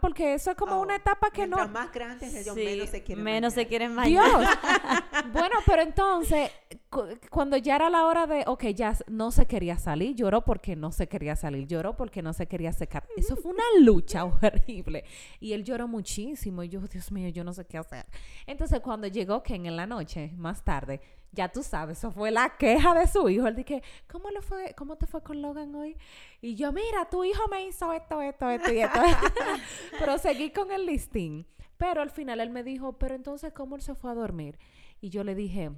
[0.00, 1.66] porque eso es como Oh, una etapa que no...
[1.68, 3.68] Más grandes ellos Sí, menos se quieren menos se bañar.
[3.68, 4.48] quieren Dios.
[5.32, 6.50] bueno, pero entonces,
[6.90, 10.76] cu- cuando ya era la hora de, ok, ya no se quería salir, lloró porque
[10.76, 13.06] no se quería salir, lloró porque no se quería secar.
[13.16, 15.04] Eso fue una lucha horrible.
[15.40, 16.62] Y él lloró muchísimo.
[16.62, 18.06] Y yo, Dios mío, yo no sé qué hacer.
[18.46, 21.00] Entonces, cuando llegó Ken en la noche, más tarde,
[21.32, 23.46] ya tú sabes, eso fue la queja de su hijo.
[23.46, 24.74] Él dije, ¿cómo le fue?
[24.76, 25.96] ¿Cómo te fue con Logan hoy?
[26.40, 29.00] Y yo, mira, tu hijo me hizo esto, esto, esto y esto.
[29.98, 31.46] pero seguí con el listín.
[31.76, 34.58] Pero al final él me dijo, pero entonces, ¿cómo él se fue a dormir?
[35.00, 35.70] Y yo le dije,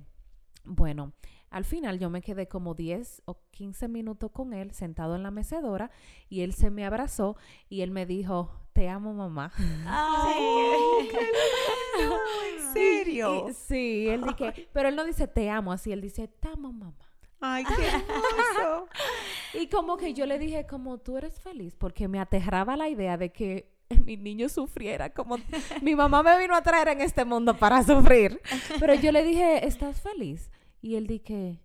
[0.64, 1.12] bueno,
[1.50, 5.30] al final yo me quedé como 10 o 15 minutos con él sentado en la
[5.30, 5.90] mecedora
[6.28, 7.36] y él se me abrazó
[7.68, 9.52] y él me dijo, te amo mamá.
[9.86, 11.10] Ay,
[12.02, 13.48] ¿En serio?
[13.50, 16.72] Y- sí, él dice, pero él no dice te amo así, él dice te amo
[16.72, 16.94] mamá.
[17.40, 18.88] Ay, qué hermoso.
[19.54, 23.16] Y como que yo le dije, como tú eres feliz, porque me aterraba la idea
[23.16, 23.72] de que
[24.04, 25.38] mi niño sufriera, como
[25.82, 28.40] mi mamá me vino a traer en este mundo para sufrir.
[28.78, 30.50] Pero yo le dije, ¿estás feliz?
[30.82, 31.60] Y él dije,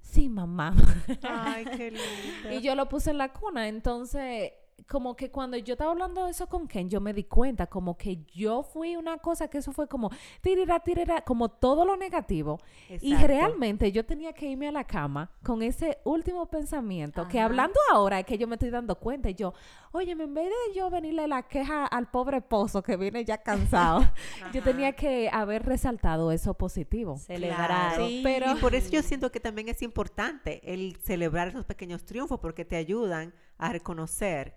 [0.00, 0.74] sí, mamá.
[1.22, 2.52] Ay, qué lindo.
[2.52, 4.52] Y yo lo puse en la cuna, entonces
[4.88, 7.96] como que cuando yo estaba hablando de eso con Ken, yo me di cuenta como
[7.96, 12.60] que yo fui una cosa que eso fue como tirira, tirira, como todo lo negativo.
[13.00, 17.78] Y realmente yo tenía que irme a la cama con ese último pensamiento, que hablando
[17.92, 19.54] ahora es que yo me estoy dando cuenta y yo,
[19.92, 24.00] oye, en vez de yo venirle la queja al pobre pozo que viene ya cansado,
[24.52, 27.16] yo tenía que haber resaltado eso positivo.
[27.16, 27.66] celebrar.
[27.66, 28.06] Claro.
[28.06, 28.20] Sí.
[28.22, 32.38] Pero- Y por eso yo siento que también es importante el celebrar esos pequeños triunfos
[32.38, 34.54] porque te ayudan a reconocer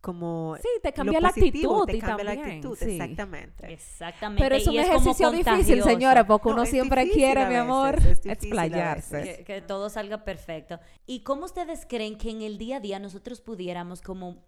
[0.00, 2.90] como Sí, te lo cambia la positivo, actitud te cambia la actitud, sí.
[2.92, 3.72] exactamente.
[3.72, 4.42] Exactamente.
[4.42, 8.24] Pero es un y ejercicio difícil, señores, porque No, uno siempre quiere, mi amor, es
[8.24, 9.22] explayarse.
[9.22, 10.80] Que, que todo salga perfecto.
[11.06, 14.42] ¿Y cómo ustedes creen que en el día a día nosotros pudiéramos como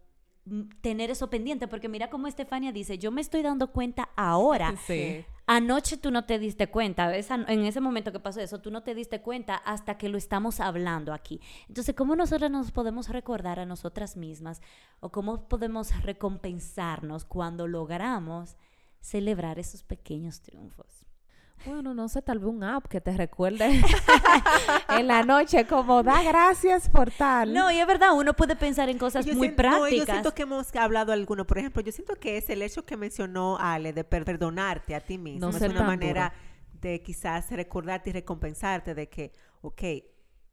[0.81, 1.69] tener eso pendiente?
[1.69, 4.75] Porque mira cómo Estefania dice, yo me estoy dando cuenta ahora.
[4.87, 5.25] Sí.
[5.47, 8.85] Anoche tú no te diste cuenta, esa- en ese momento que pasó eso, tú no
[8.85, 11.41] te diste cuenta hasta que lo estamos hablando aquí.
[11.69, 14.63] Entonces, ¿cómo nosotras nos podemos recordar a nosotras mismas
[15.01, 18.57] o cómo podemos recompensarnos cuando logramos
[19.01, 21.05] celebrar esos pequeños triunfos?
[21.65, 23.81] Bueno, no sé, tal vez un app que te recuerde
[24.89, 27.53] en la noche como da gracias por tal.
[27.55, 30.07] No, y es verdad, uno puede pensar en cosas Yo muy siento- no, prácticas.
[30.07, 32.97] yo siento que hemos hablado alguno, por ejemplo, yo siento que es el hecho que
[32.97, 35.51] mencionó Ale de per- perdonarte a ti mismo.
[35.51, 36.33] No es una manera
[36.81, 39.83] de quizás recordarte y recompensarte de que, ok,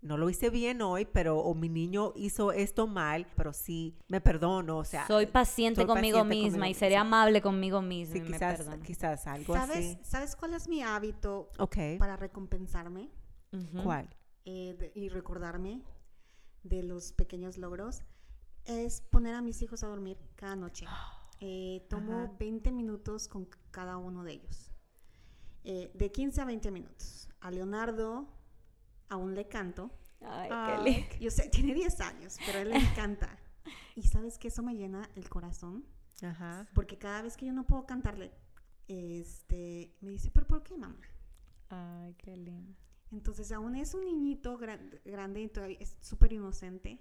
[0.02, 4.22] no lo hice bien hoy, pero o mi niño hizo esto mal, pero sí me
[4.22, 7.02] perdono, o sea, soy paciente soy conmigo paciente misma conmigo y seré misma.
[7.02, 8.84] amable conmigo misma sí, y me quizás, perdono.
[8.84, 10.00] quizás algo ¿Sabes, así.
[10.04, 13.10] ¿Sabes cuál es mi hábito Ok, para recompensarme.
[13.84, 14.08] ¿cuál?
[14.46, 15.84] eh, de- y recordarme
[16.64, 18.02] de los pequeños logros?
[18.66, 20.86] Es poner a mis hijos a dormir cada noche.
[21.42, 22.34] Eh, tomo Ajá.
[22.38, 24.72] 20 minutos con cada uno de ellos.
[25.64, 27.30] Eh, de 15 a 20 minutos.
[27.40, 28.28] A Leonardo
[29.10, 29.92] aún le canto.
[30.22, 31.16] Ay, qué lindo.
[31.20, 33.38] Yo sé, tiene 10 años, pero a él le encanta.
[33.96, 35.86] Y sabes que eso me llena el corazón.
[36.24, 36.68] Ajá.
[36.74, 38.32] Porque cada vez que yo no puedo cantarle,
[38.88, 41.00] este, me dice, ¿pero por qué, mamá?
[41.70, 42.74] Ay, qué lindo.
[43.12, 47.00] Entonces, aún es un niñito gran- grande y todavía es súper inocente.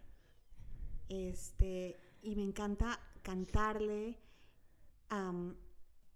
[1.09, 4.19] Este, y me encanta cantarle.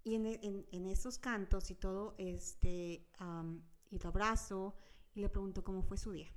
[0.05, 3.09] y en, en- en esos cantos y todo, este,
[3.91, 4.75] y lo abrazo
[5.15, 6.29] y le pregunto cómo fue su día.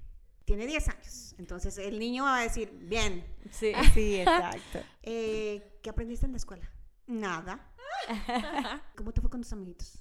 [0.46, 3.72] Tiene 10 años, entonces el niño va a decir, bien, Sí.
[3.94, 4.80] Sí, exacto.
[5.02, 6.70] eh, ¿qué aprendiste en la escuela?
[7.08, 7.72] Nada.
[8.96, 10.00] ¿Cómo te fue con tus amiguitos?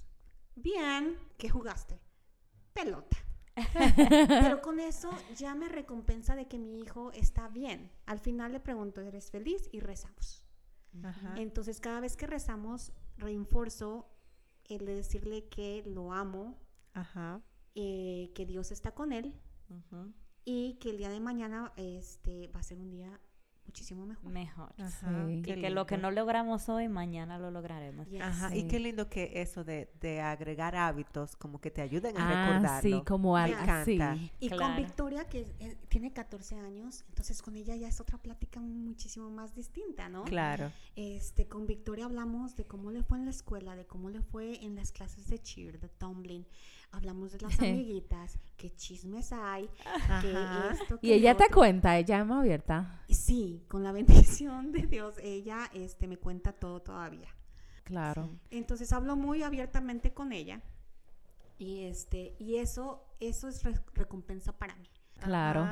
[0.55, 1.17] Bien.
[1.37, 1.99] ¿Qué jugaste?
[2.73, 3.17] Pelota.
[4.27, 7.89] Pero con eso ya me recompensa de que mi hijo está bien.
[8.05, 9.69] Al final le pregunto, ¿eres feliz?
[9.71, 10.43] Y rezamos.
[11.03, 11.35] Ajá.
[11.37, 14.09] Entonces cada vez que rezamos, reinforzo
[14.65, 16.57] el de decirle que lo amo,
[16.93, 17.41] Ajá.
[17.75, 19.33] Eh, que Dios está con él
[20.43, 23.19] y que el día de mañana este, va a ser un día
[23.65, 24.31] muchísimo mejor.
[24.31, 24.73] Mejor.
[24.77, 25.25] Ajá.
[25.27, 25.33] Sí.
[25.33, 26.09] Y qué que lo que lindo.
[26.11, 28.07] no logramos hoy, mañana lo lograremos.
[28.07, 28.21] Yes.
[28.21, 28.59] Ajá, Sí.
[28.59, 32.47] y qué lindo que eso de, de agregar hábitos como que te ayuden a Ah,
[32.53, 32.97] recordarlo.
[32.99, 33.93] sí, como al, Me así.
[33.95, 34.31] encanta.
[34.39, 34.75] Y con.
[34.77, 39.55] Victoria, que eh, tiene 14 años, entonces con ella ya es otra plática muchísimo más
[39.55, 40.23] distinta, ¿no?
[40.25, 40.71] Claro.
[40.95, 44.63] Este, con Victoria hablamos de cómo le fue en la escuela, de cómo le fue
[44.63, 46.45] en las clases de cheer, de tumbling.
[46.95, 49.69] Hablamos de las amiguitas, qué chismes hay,
[50.21, 50.31] que
[50.71, 53.03] esto, Y que ella lo te cuenta, ella es más abierta.
[53.07, 57.27] Y Sí, con la bendición de Dios, ella este, me cuenta todo todavía.
[57.83, 58.29] Claro.
[58.49, 60.61] Entonces hablo muy abiertamente con ella.
[61.57, 64.87] Y este, y eso, eso es re- recompensa para mí.
[65.19, 65.65] Claro.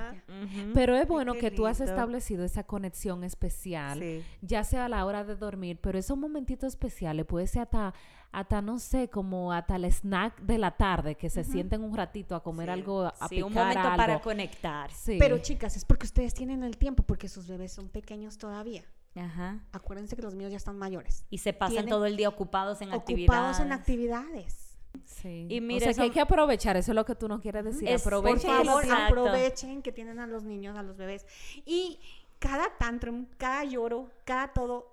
[0.74, 4.24] Pero es bueno que tú has establecido esa conexión especial, Sí.
[4.42, 7.94] ya sea a la hora de dormir, pero esos momentitos especiales puede ser hasta,
[8.34, 12.36] hasta no sé, como hasta el snack de la tarde, que se sienten un ratito
[12.36, 12.72] a comer Sí.
[12.74, 13.98] algo, a sí, picar un momento algo.
[13.98, 14.92] para conectar.
[14.92, 15.18] Sí.
[15.20, 18.84] Pero chicas, es porque ustedes tienen el tiempo, porque sus bebés son pequeños todavía.
[19.16, 19.60] Ajá.
[19.72, 21.26] Acuérdense que los míos ya están mayores.
[21.30, 23.60] Y se pasan Tienen- todo el día ocupados en Ocupados actividades.
[23.60, 24.78] en actividades.
[25.06, 25.46] Sí.
[25.50, 27.64] Y o mire, sea, que hay que aprovechar, eso es lo que tú no quieres
[27.66, 27.88] decir.
[27.88, 29.20] Es- Por Aprovechen Porque favor, exacto.
[29.22, 31.26] aprovechen que tienen a los niños, a los bebés.
[31.66, 32.00] Y
[32.40, 34.93] cada tantrum, cada lloro, cada todo,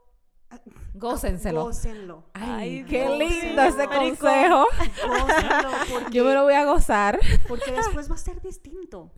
[0.94, 1.64] Gócenselo.
[1.64, 2.24] Gócenlo.
[2.34, 4.16] Ay, Ay, qué lindo ese marico.
[4.18, 4.66] consejo.
[5.08, 7.18] Gócenlo porque, Yo me lo voy a gozar.
[7.48, 9.10] porque después va a ser distinto.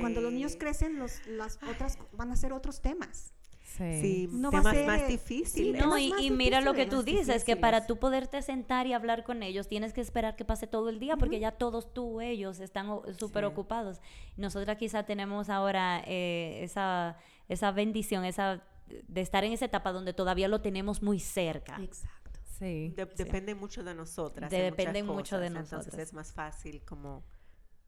[0.00, 3.32] Cuando los niños crecen, los, las otras van a ser otros temas.
[3.62, 4.00] Sí.
[4.00, 5.78] Sí, No va a ser- más difíciles.
[5.80, 9.22] temas No, y, mira lo que tú dices, que para tú poderte sentar y hablar
[9.24, 12.60] con ellos, tienes que esperar que pase todo el día, porque ya todos tú, ellos,
[12.60, 12.86] están
[13.18, 13.48] súper Sí.
[13.48, 14.00] ocupados.
[14.36, 17.16] Nosotras quizá tenemos ahora eh, esa,
[17.48, 21.76] esa bendición, esa de estar en esa etapa donde todavía lo tenemos muy cerca.
[21.82, 22.40] Exacto.
[22.58, 22.92] Sí.
[22.96, 24.50] De- Depende mucho de nosotras.
[24.50, 27.24] De- depende mucho de cosas, Entonces es más fácil como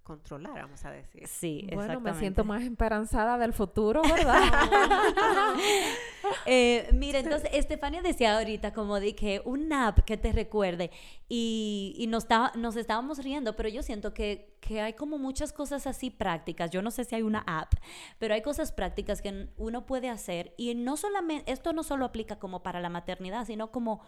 [0.08, 1.26] controlar, vamos a decir.
[1.28, 4.42] Sí, Bueno, me siento más esperanzada del futuro, ¿verdad?
[6.46, 10.90] Eh, mira, entonces Estefania decía ahorita como que un app que te recuerde
[11.28, 15.52] y, y nos, estaba- nos estábamos riendo, pero yo siento que, que hay como muchas
[15.52, 16.70] cosas así prácticas.
[16.70, 17.74] Yo no sé si hay una app,
[18.18, 22.38] pero hay cosas prácticas que uno puede hacer y no solamente, esto no solo aplica
[22.38, 24.00] como para la maternidad, sino como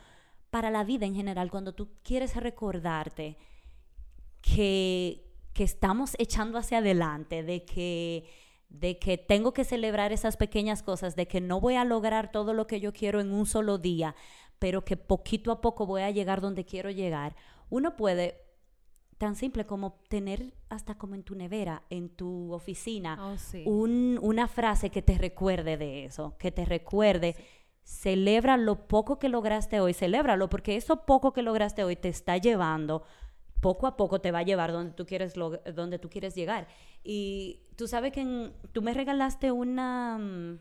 [0.50, 3.36] para la vida en general, cuando tú quieres recordarte
[4.42, 8.28] que, que estamos echando hacia adelante, de que,
[8.68, 12.54] de que tengo que celebrar esas pequeñas cosas, de que no voy a lograr todo
[12.54, 14.14] lo que yo quiero en un solo día,
[14.58, 17.34] pero que poquito a poco voy a llegar donde quiero llegar.
[17.68, 18.36] Uno puede,
[19.18, 23.62] tan simple como tener hasta como en tu nevera, en tu oficina, Oh, sí.
[23.66, 27.34] un- una frase que te recuerde de eso, que te recuerde.
[27.82, 32.36] Celebra lo poco que lograste hoy, celébralo, porque eso poco que lograste hoy te está
[32.36, 33.02] llevando,
[33.60, 36.66] poco a poco te va a llevar donde tú quieres, donde tú quieres llegar.
[37.04, 40.58] Y tú sabes que en- tú me regalaste una, mm,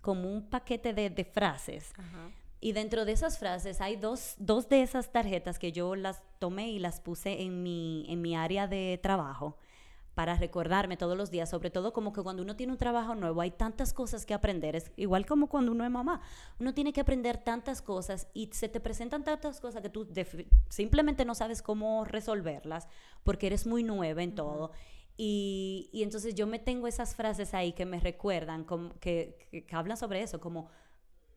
[0.00, 1.92] como un paquete de, de frases.
[1.96, 2.30] Ajá.
[2.60, 6.70] Y dentro de esas frases hay dos, dos de esas tarjetas que yo las tomé
[6.70, 9.58] y las puse en mi, en mi área de trabajo
[10.14, 13.40] para recordarme todos los días, sobre todo como que cuando uno tiene un trabajo nuevo
[13.40, 16.20] hay tantas cosas que aprender, es igual como cuando uno es mamá,
[16.60, 20.06] uno tiene que aprender tantas cosas y se te presentan tantas cosas que tú
[20.68, 22.88] simplemente no sabes cómo resolverlas
[23.24, 24.70] porque eres muy nueva en todo.
[25.16, 29.64] Y, y entonces yo me tengo esas frases ahí que me recuerdan, como, que, que-
[29.64, 30.68] que hablan sobre eso, como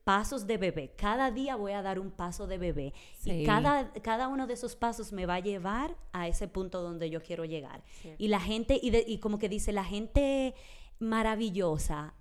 [0.07, 0.93] pasos de bebé.
[0.95, 2.93] Cada día voy a dar un paso de bebé.
[3.19, 3.31] Sí.
[3.41, 7.09] Y cada, cada uno de esos pasos me va a llevar a ese punto donde
[7.09, 7.83] yo quiero llegar.
[8.01, 8.13] Sí.
[8.17, 10.55] Y la gente, y, de- y como que dice, la gente
[10.99, 12.13] maravillosa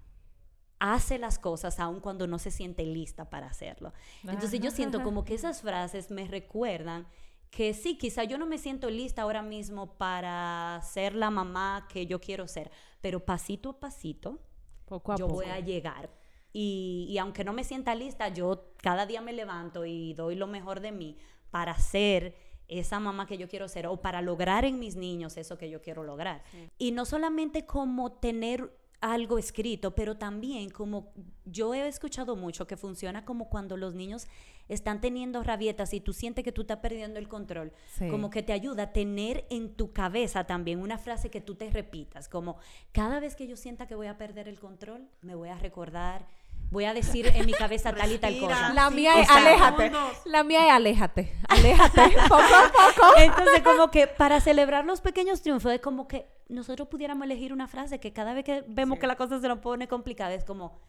[0.79, 3.93] hace las cosas aun cuando no se siente lista para hacerlo.
[4.25, 7.07] Entonces yo siento como que esas frases me recuerdan
[7.51, 12.07] que sí, quizá yo no me siento lista ahora mismo para ser la mamá que
[12.07, 12.71] yo quiero ser,
[13.01, 14.41] pero pasito a pasito
[14.85, 15.37] Poco a yo poco.
[15.37, 16.11] voy a llegar.
[16.59, 20.47] Y, y aunque no me sienta lista, yo cada día me levanto y doy lo
[20.47, 21.19] mejor de mí
[21.51, 22.35] para ser
[22.67, 25.83] esa mamá que yo quiero ser o para lograr en mis niños eso que yo
[25.83, 26.43] quiero lograr.
[26.79, 31.13] Y no solamente como tener algo escrito, pero también como
[31.45, 34.27] yo he escuchado mucho que funciona como cuando los niños
[34.69, 38.09] están teniendo rabietas y tú sientes que tú estás perdiendo el control, Sí.
[38.09, 41.71] como que te ayuda a tener en tu cabeza también una frase que tú te
[41.71, 42.57] repitas, como
[42.91, 46.27] cada vez que yo sienta que voy a perder el control, me voy a recordar,
[46.71, 48.73] voy a decir en mi cabeza tal y tal cosa.
[48.75, 49.93] La Sí, mía es aléjate.
[50.25, 51.33] La mía es aléjate.
[51.49, 52.03] Aléjate.
[52.29, 53.19] poco a poco.
[53.19, 57.67] Entonces, como que para celebrar los pequeños triunfos, es como que nosotros pudiéramos elegir una
[57.69, 59.01] frase que cada vez que vemos Sí.
[59.01, 60.81] que la cosa se nos pone complicada, es como,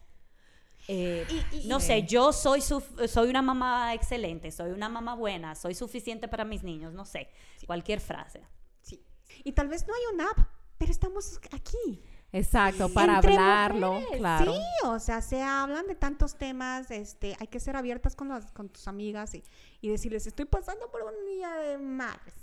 [0.88, 5.54] eh, Y- y- no sé, yo soy, soy una mamá excelente, soy una mamá buena,
[5.54, 7.28] soy suficiente para mis niños, no sé,
[7.66, 8.42] cualquier frase.
[8.82, 9.04] Sí.
[9.44, 10.38] Y tal vez no hay una app,
[10.78, 12.02] pero estamos aquí.
[12.32, 14.52] Exacto, para Entre hablarlo, mujeres, claro.
[14.54, 18.52] Sí, o sea, se hablan de tantos temas, este, hay que ser abiertas con, las-
[18.52, 19.42] con tus amigas y,
[19.80, 22.34] y decirles, estoy pasando por un día de madres.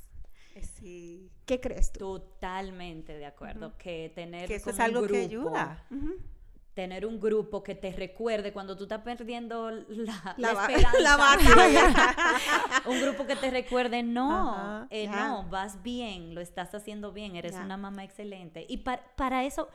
[0.56, 1.30] Eh, Sí.
[1.45, 2.00] ¿Qué crees tú?
[2.00, 5.86] Totalmente de acuerdo, que tener Que eso es un algo que ayuda.
[6.75, 10.99] Tener un grupo que te recuerde cuando tú estás perdiendo la, La la esperanza.
[10.99, 12.15] la batalla.
[12.85, 17.55] un grupo que te recuerde, no, eh, no, vas bien, lo estás haciendo bien, eres
[17.55, 18.65] una mamá excelente.
[18.67, 19.69] Y pa- para eso,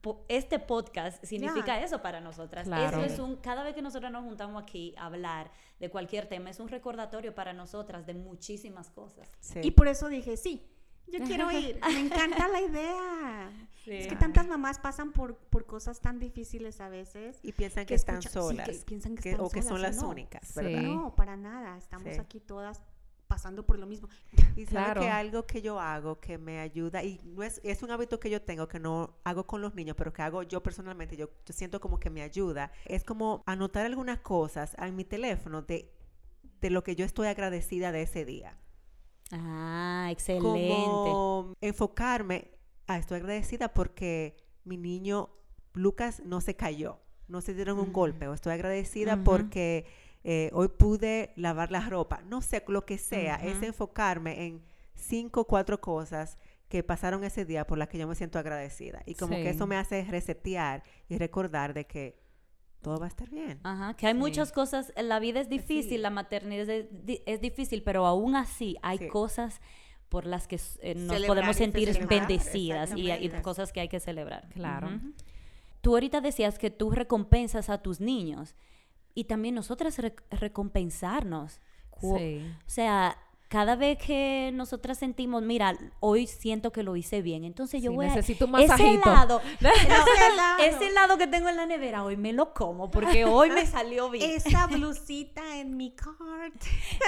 [0.00, 2.66] po- este podcast significa eso para nosotras.
[2.66, 2.98] Claro.
[3.02, 6.50] Eso es un, cada vez que nosotros nos juntamos aquí a hablar de cualquier tema,
[6.50, 9.30] es un recordatorio para nosotras de muchísimas cosas.
[9.40, 9.60] Sí.
[9.62, 10.66] Y por eso dije, sí,
[11.10, 11.78] yo quiero ir.
[11.82, 13.50] Me encanta la idea.
[13.86, 17.38] Es que tantas mamás pasan por, por cosas tan difíciles a veces.
[17.42, 18.68] Y piensan que, que están sí, solas.
[18.68, 20.10] que piensan que que- están o que son solas, las no.
[20.10, 20.52] únicas, Sí.
[20.62, 20.82] ¿verdad?
[20.82, 21.76] No, para nada.
[21.78, 22.20] Estamos Sí.
[22.20, 22.82] aquí todas
[23.26, 24.08] pasando por lo mismo.
[24.56, 25.00] Y sabe Claro.
[25.00, 28.28] que algo que yo hago que me ayuda, y no es, es un hábito que
[28.30, 31.54] yo tengo que no hago con los niños, pero que hago yo personalmente, yo, yo
[31.54, 35.90] siento como que me ayuda, es como anotar algunas cosas en mi teléfono de,
[36.60, 38.58] de lo que yo estoy agradecida de ese día.
[39.32, 40.46] Ah, excelente.
[40.46, 42.50] Como enfocarme,
[42.86, 45.30] ah, estoy agradecida porque mi niño
[45.72, 46.98] Lucas no se cayó.
[47.28, 49.86] no se dieron un golpe, o estoy agradecida porque
[50.24, 54.64] eh, hoy pude lavar la ropa, no sé, lo que sea, es enfocarme en
[54.96, 59.00] cinco o cuatro cosas que pasaron ese día por las que yo me siento agradecida.
[59.06, 59.44] Y como Sí.
[59.44, 62.18] que eso me hace resetear y recordar de que
[62.82, 63.60] todo va a estar bien.
[63.62, 64.18] Ajá, que hay Sí.
[64.18, 65.98] muchas cosas, la vida es difícil, Sí.
[65.98, 66.86] la maternidad es,
[67.26, 69.08] es difícil, pero aún así hay Sí.
[69.08, 69.60] cosas
[70.08, 74.00] por las que eh, nos Celebrar podemos sentir bendecidas y, y cosas que hay que
[74.00, 74.48] celebrar.
[74.48, 74.88] Claro.
[75.82, 78.54] Tú ahorita decías que tú recompensas a tus niños
[79.14, 81.60] y también nosotras rec- recompensarnos.
[82.02, 82.18] O
[82.66, 83.16] sea,
[83.50, 87.96] cada vez que nosotras sentimos, mira, hoy siento que lo hice bien, entonces yo Sí,
[87.96, 88.10] voy a...
[88.10, 89.10] necesito un Ese masajito.
[89.10, 89.42] helado,
[90.60, 94.08] ese helado que tengo en la nevera, hoy me lo como porque hoy me salió
[94.08, 94.30] bien.
[94.30, 96.54] Esa blusita en mi cart.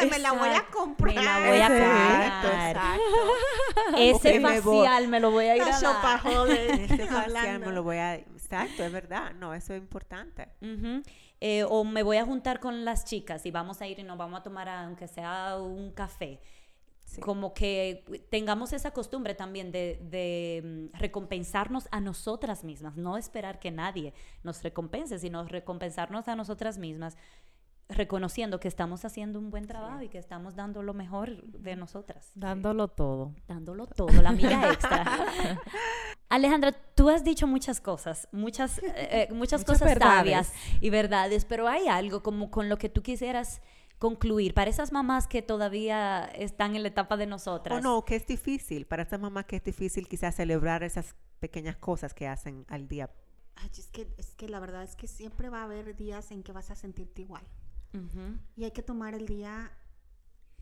[0.10, 1.14] me la voy a Exacto, comprar.
[1.14, 2.98] me la voy a Exacto, comprar.
[2.98, 3.96] exacto.
[3.98, 5.74] Ese me voy- facial me lo voy a ir a dar.
[6.50, 8.14] Este facial me lo voy a...
[8.16, 9.32] Exacto, es verdad.
[9.38, 10.48] No, eso es importante.
[10.60, 11.02] Ujú.
[11.44, 14.16] Eh, o me voy a juntar con las chicas y vamos a ir y nos
[14.16, 16.40] vamos a tomar, aunque sea un café.
[17.04, 17.20] Sí.
[17.20, 20.62] Como que tengamos esa costumbre también de, de,
[20.92, 24.14] mm, recompensarnos a nosotras mismas, no esperar que nadie
[24.44, 27.16] nos recompense, sino recompensarnos a nosotras mismas,
[27.88, 32.30] reconociendo que estamos haciendo un buen trabajo y que estamos dando lo mejor de nosotras.
[32.36, 33.34] Dándolo todo.
[33.48, 35.04] dándolo todo, la milla extra.
[36.34, 40.16] Alejandra, tú has dicho muchas cosas, muchas, eh, eh, muchas, Muchas cosas verdades.
[40.48, 43.60] sabias y verdades, pero hay algo como con lo que tú quisieras
[43.98, 47.78] concluir para esas mamás que todavía están en la etapa de nosotras.
[47.78, 48.86] O no, que es difícil.
[48.86, 53.10] Para estas mamás que es difícil quizás celebrar esas pequeñas cosas que hacen al día.
[53.56, 56.42] Ay, es, que, es que la verdad es que siempre va a haber días en
[56.42, 57.44] que vas a sentirte igual.
[58.56, 59.70] Y hay que tomar el día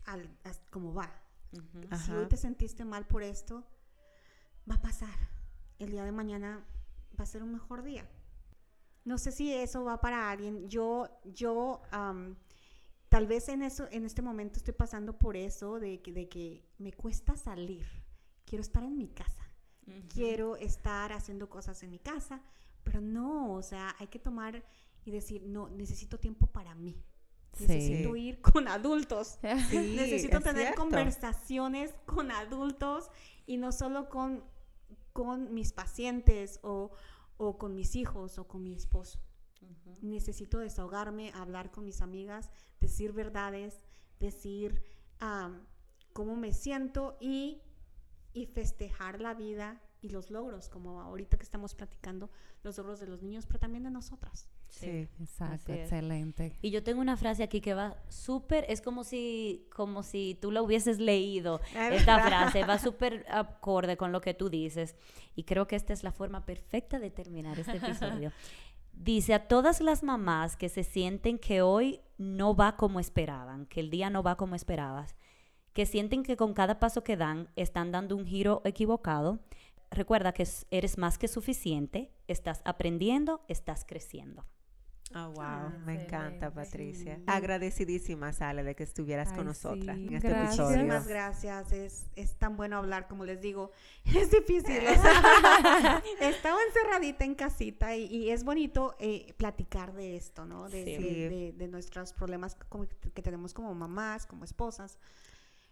[0.03, 1.09] al, as- como va.
[1.53, 2.17] Si Ajá.
[2.19, 3.63] hoy te sentiste mal por esto,
[4.69, 5.17] va a pasar.
[5.81, 6.63] El día de mañana
[7.19, 8.07] va a ser un mejor día.
[9.03, 10.69] No sé si eso va para alguien.
[10.69, 11.81] Yo, yo,
[13.09, 16.63] tal vez en eso, en este momento estoy pasando por eso de que, de que
[16.77, 17.83] me cuesta salir.
[18.45, 19.43] Quiero estar en mi casa.
[20.13, 22.43] Quiero estar haciendo cosas en mi casa,
[22.83, 24.63] pero no, o sea, hay que tomar
[25.03, 27.03] y decir, no, necesito tiempo para mí.
[27.53, 27.65] Sí.
[27.67, 29.39] Necesito ir con adultos.
[29.71, 30.81] Sí, Necesito es tener cierto.
[30.81, 33.09] conversaciones con adultos
[33.47, 34.43] y no solo con,
[35.13, 36.91] con mis pacientes o,
[37.37, 39.19] o con mis hijos o con mi esposo.
[40.01, 42.49] Necesito desahogarme, hablar con mis amigas,
[42.79, 43.85] decir verdades,
[44.19, 44.83] decir
[45.19, 45.67] am,
[46.13, 47.61] cómo me siento y,
[48.33, 52.31] y festejar la vida y los logros, como ahorita que estamos platicando,
[52.63, 54.49] los logros de los niños, pero también de nosotras.
[54.71, 55.07] Sí.
[55.19, 56.53] Exacto, excelente.
[56.61, 60.49] Y yo tengo una frase aquí que va súper, es como si, como si tú
[60.51, 61.59] la hubieses leído.
[61.75, 62.27] Es Esta verdad.
[62.49, 64.95] frase va súper acorde con lo que tú dices.
[65.35, 68.31] Y creo que esta es la forma perfecta de terminar este episodio.
[68.93, 73.79] Dice a todas las mamás que se sienten que hoy no va como esperaban, que
[73.79, 75.15] el día no va como esperabas,
[75.73, 79.39] que sienten que con cada paso que dan están dando un giro equivocado.
[79.89, 84.45] Recuerda que es- eres más que suficiente, estás aprendiendo, estás creciendo.
[85.13, 86.51] Oh, wow, Ah, me encanta.
[86.53, 87.15] Patricia.
[87.17, 87.23] Sí.
[87.27, 90.49] Agradecidísima, Sale, de que estuvieras Ay, con nosotras sí, en este gracias.
[90.53, 90.69] episodio.
[90.77, 91.71] Muchísimas gracias.
[91.73, 93.71] Es, es tan bueno hablar, como les digo.
[94.05, 94.77] Es difícil.
[94.87, 100.69] o sea, Estaba encerradita en casita y, y es bonito eh, platicar de esto, ¿no?
[100.69, 101.03] De, Sí.
[101.03, 104.97] de- de- de nuestros problemas como que, tenemos como mamás, como esposas,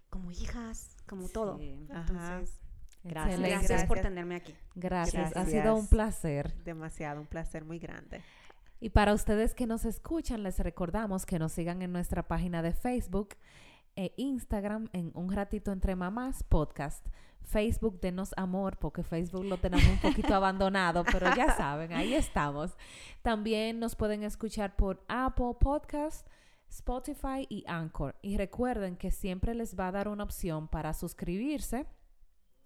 [0.10, 1.60] como hijas, como todo.
[1.92, 2.40] Ajá.
[2.40, 2.60] Entonces,
[3.02, 3.40] Gracias.
[3.40, 4.54] Gracias por tenerme aquí.
[4.76, 5.28] Gracias.
[5.28, 5.62] Ha Gracias.
[5.64, 6.54] sido un placer.
[6.66, 8.22] Demasiado, un placer muy grande.
[8.80, 12.74] Y para ustedes que nos escuchan, les recordamos que nos sigan en nuestra página de
[12.74, 13.36] Facebook
[13.96, 17.06] e Instagram en Un Ratito Entre Mamás Podcast.
[17.44, 22.78] Facebook, denos amor, porque Facebook lo tenemos un poquito abandonado, pero ya saben, ahí estamos.
[23.22, 26.28] También nos pueden escuchar por Apple Podcast,
[26.70, 28.16] Spotify y Anchor.
[28.22, 31.86] Y recuerden que siempre les va a dar una opción para suscribirse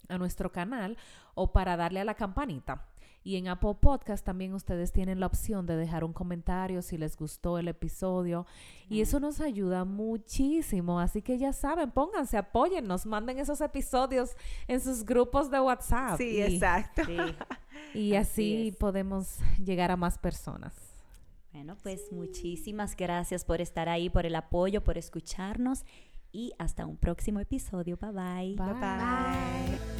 [0.09, 0.97] a nuestro canal
[1.33, 2.92] o para darle a la campanita.
[3.23, 7.15] Y en Apple Podcast también ustedes tienen la opción de dejar un comentario si les
[7.15, 8.45] gustó el episodio.
[8.89, 10.99] Y eso nos ayuda muchísimo.
[10.99, 14.31] Así que ya saben, pónganse, apóyennos, manden esos episodios
[14.67, 16.17] en sus grupos de WhatsApp.
[16.17, 17.03] Sí, y, exacto.
[17.05, 17.17] Sí.
[17.95, 20.73] Y Así podemos llegar a más personas.
[21.51, 25.85] Bueno, pues muchísimas gracias por estar ahí, por el apoyo, por escucharnos
[26.31, 27.97] y hasta un próximo episodio.
[27.97, 28.55] Bye bye.
[28.55, 28.73] Bye.
[28.73, 29.92] Bye bye.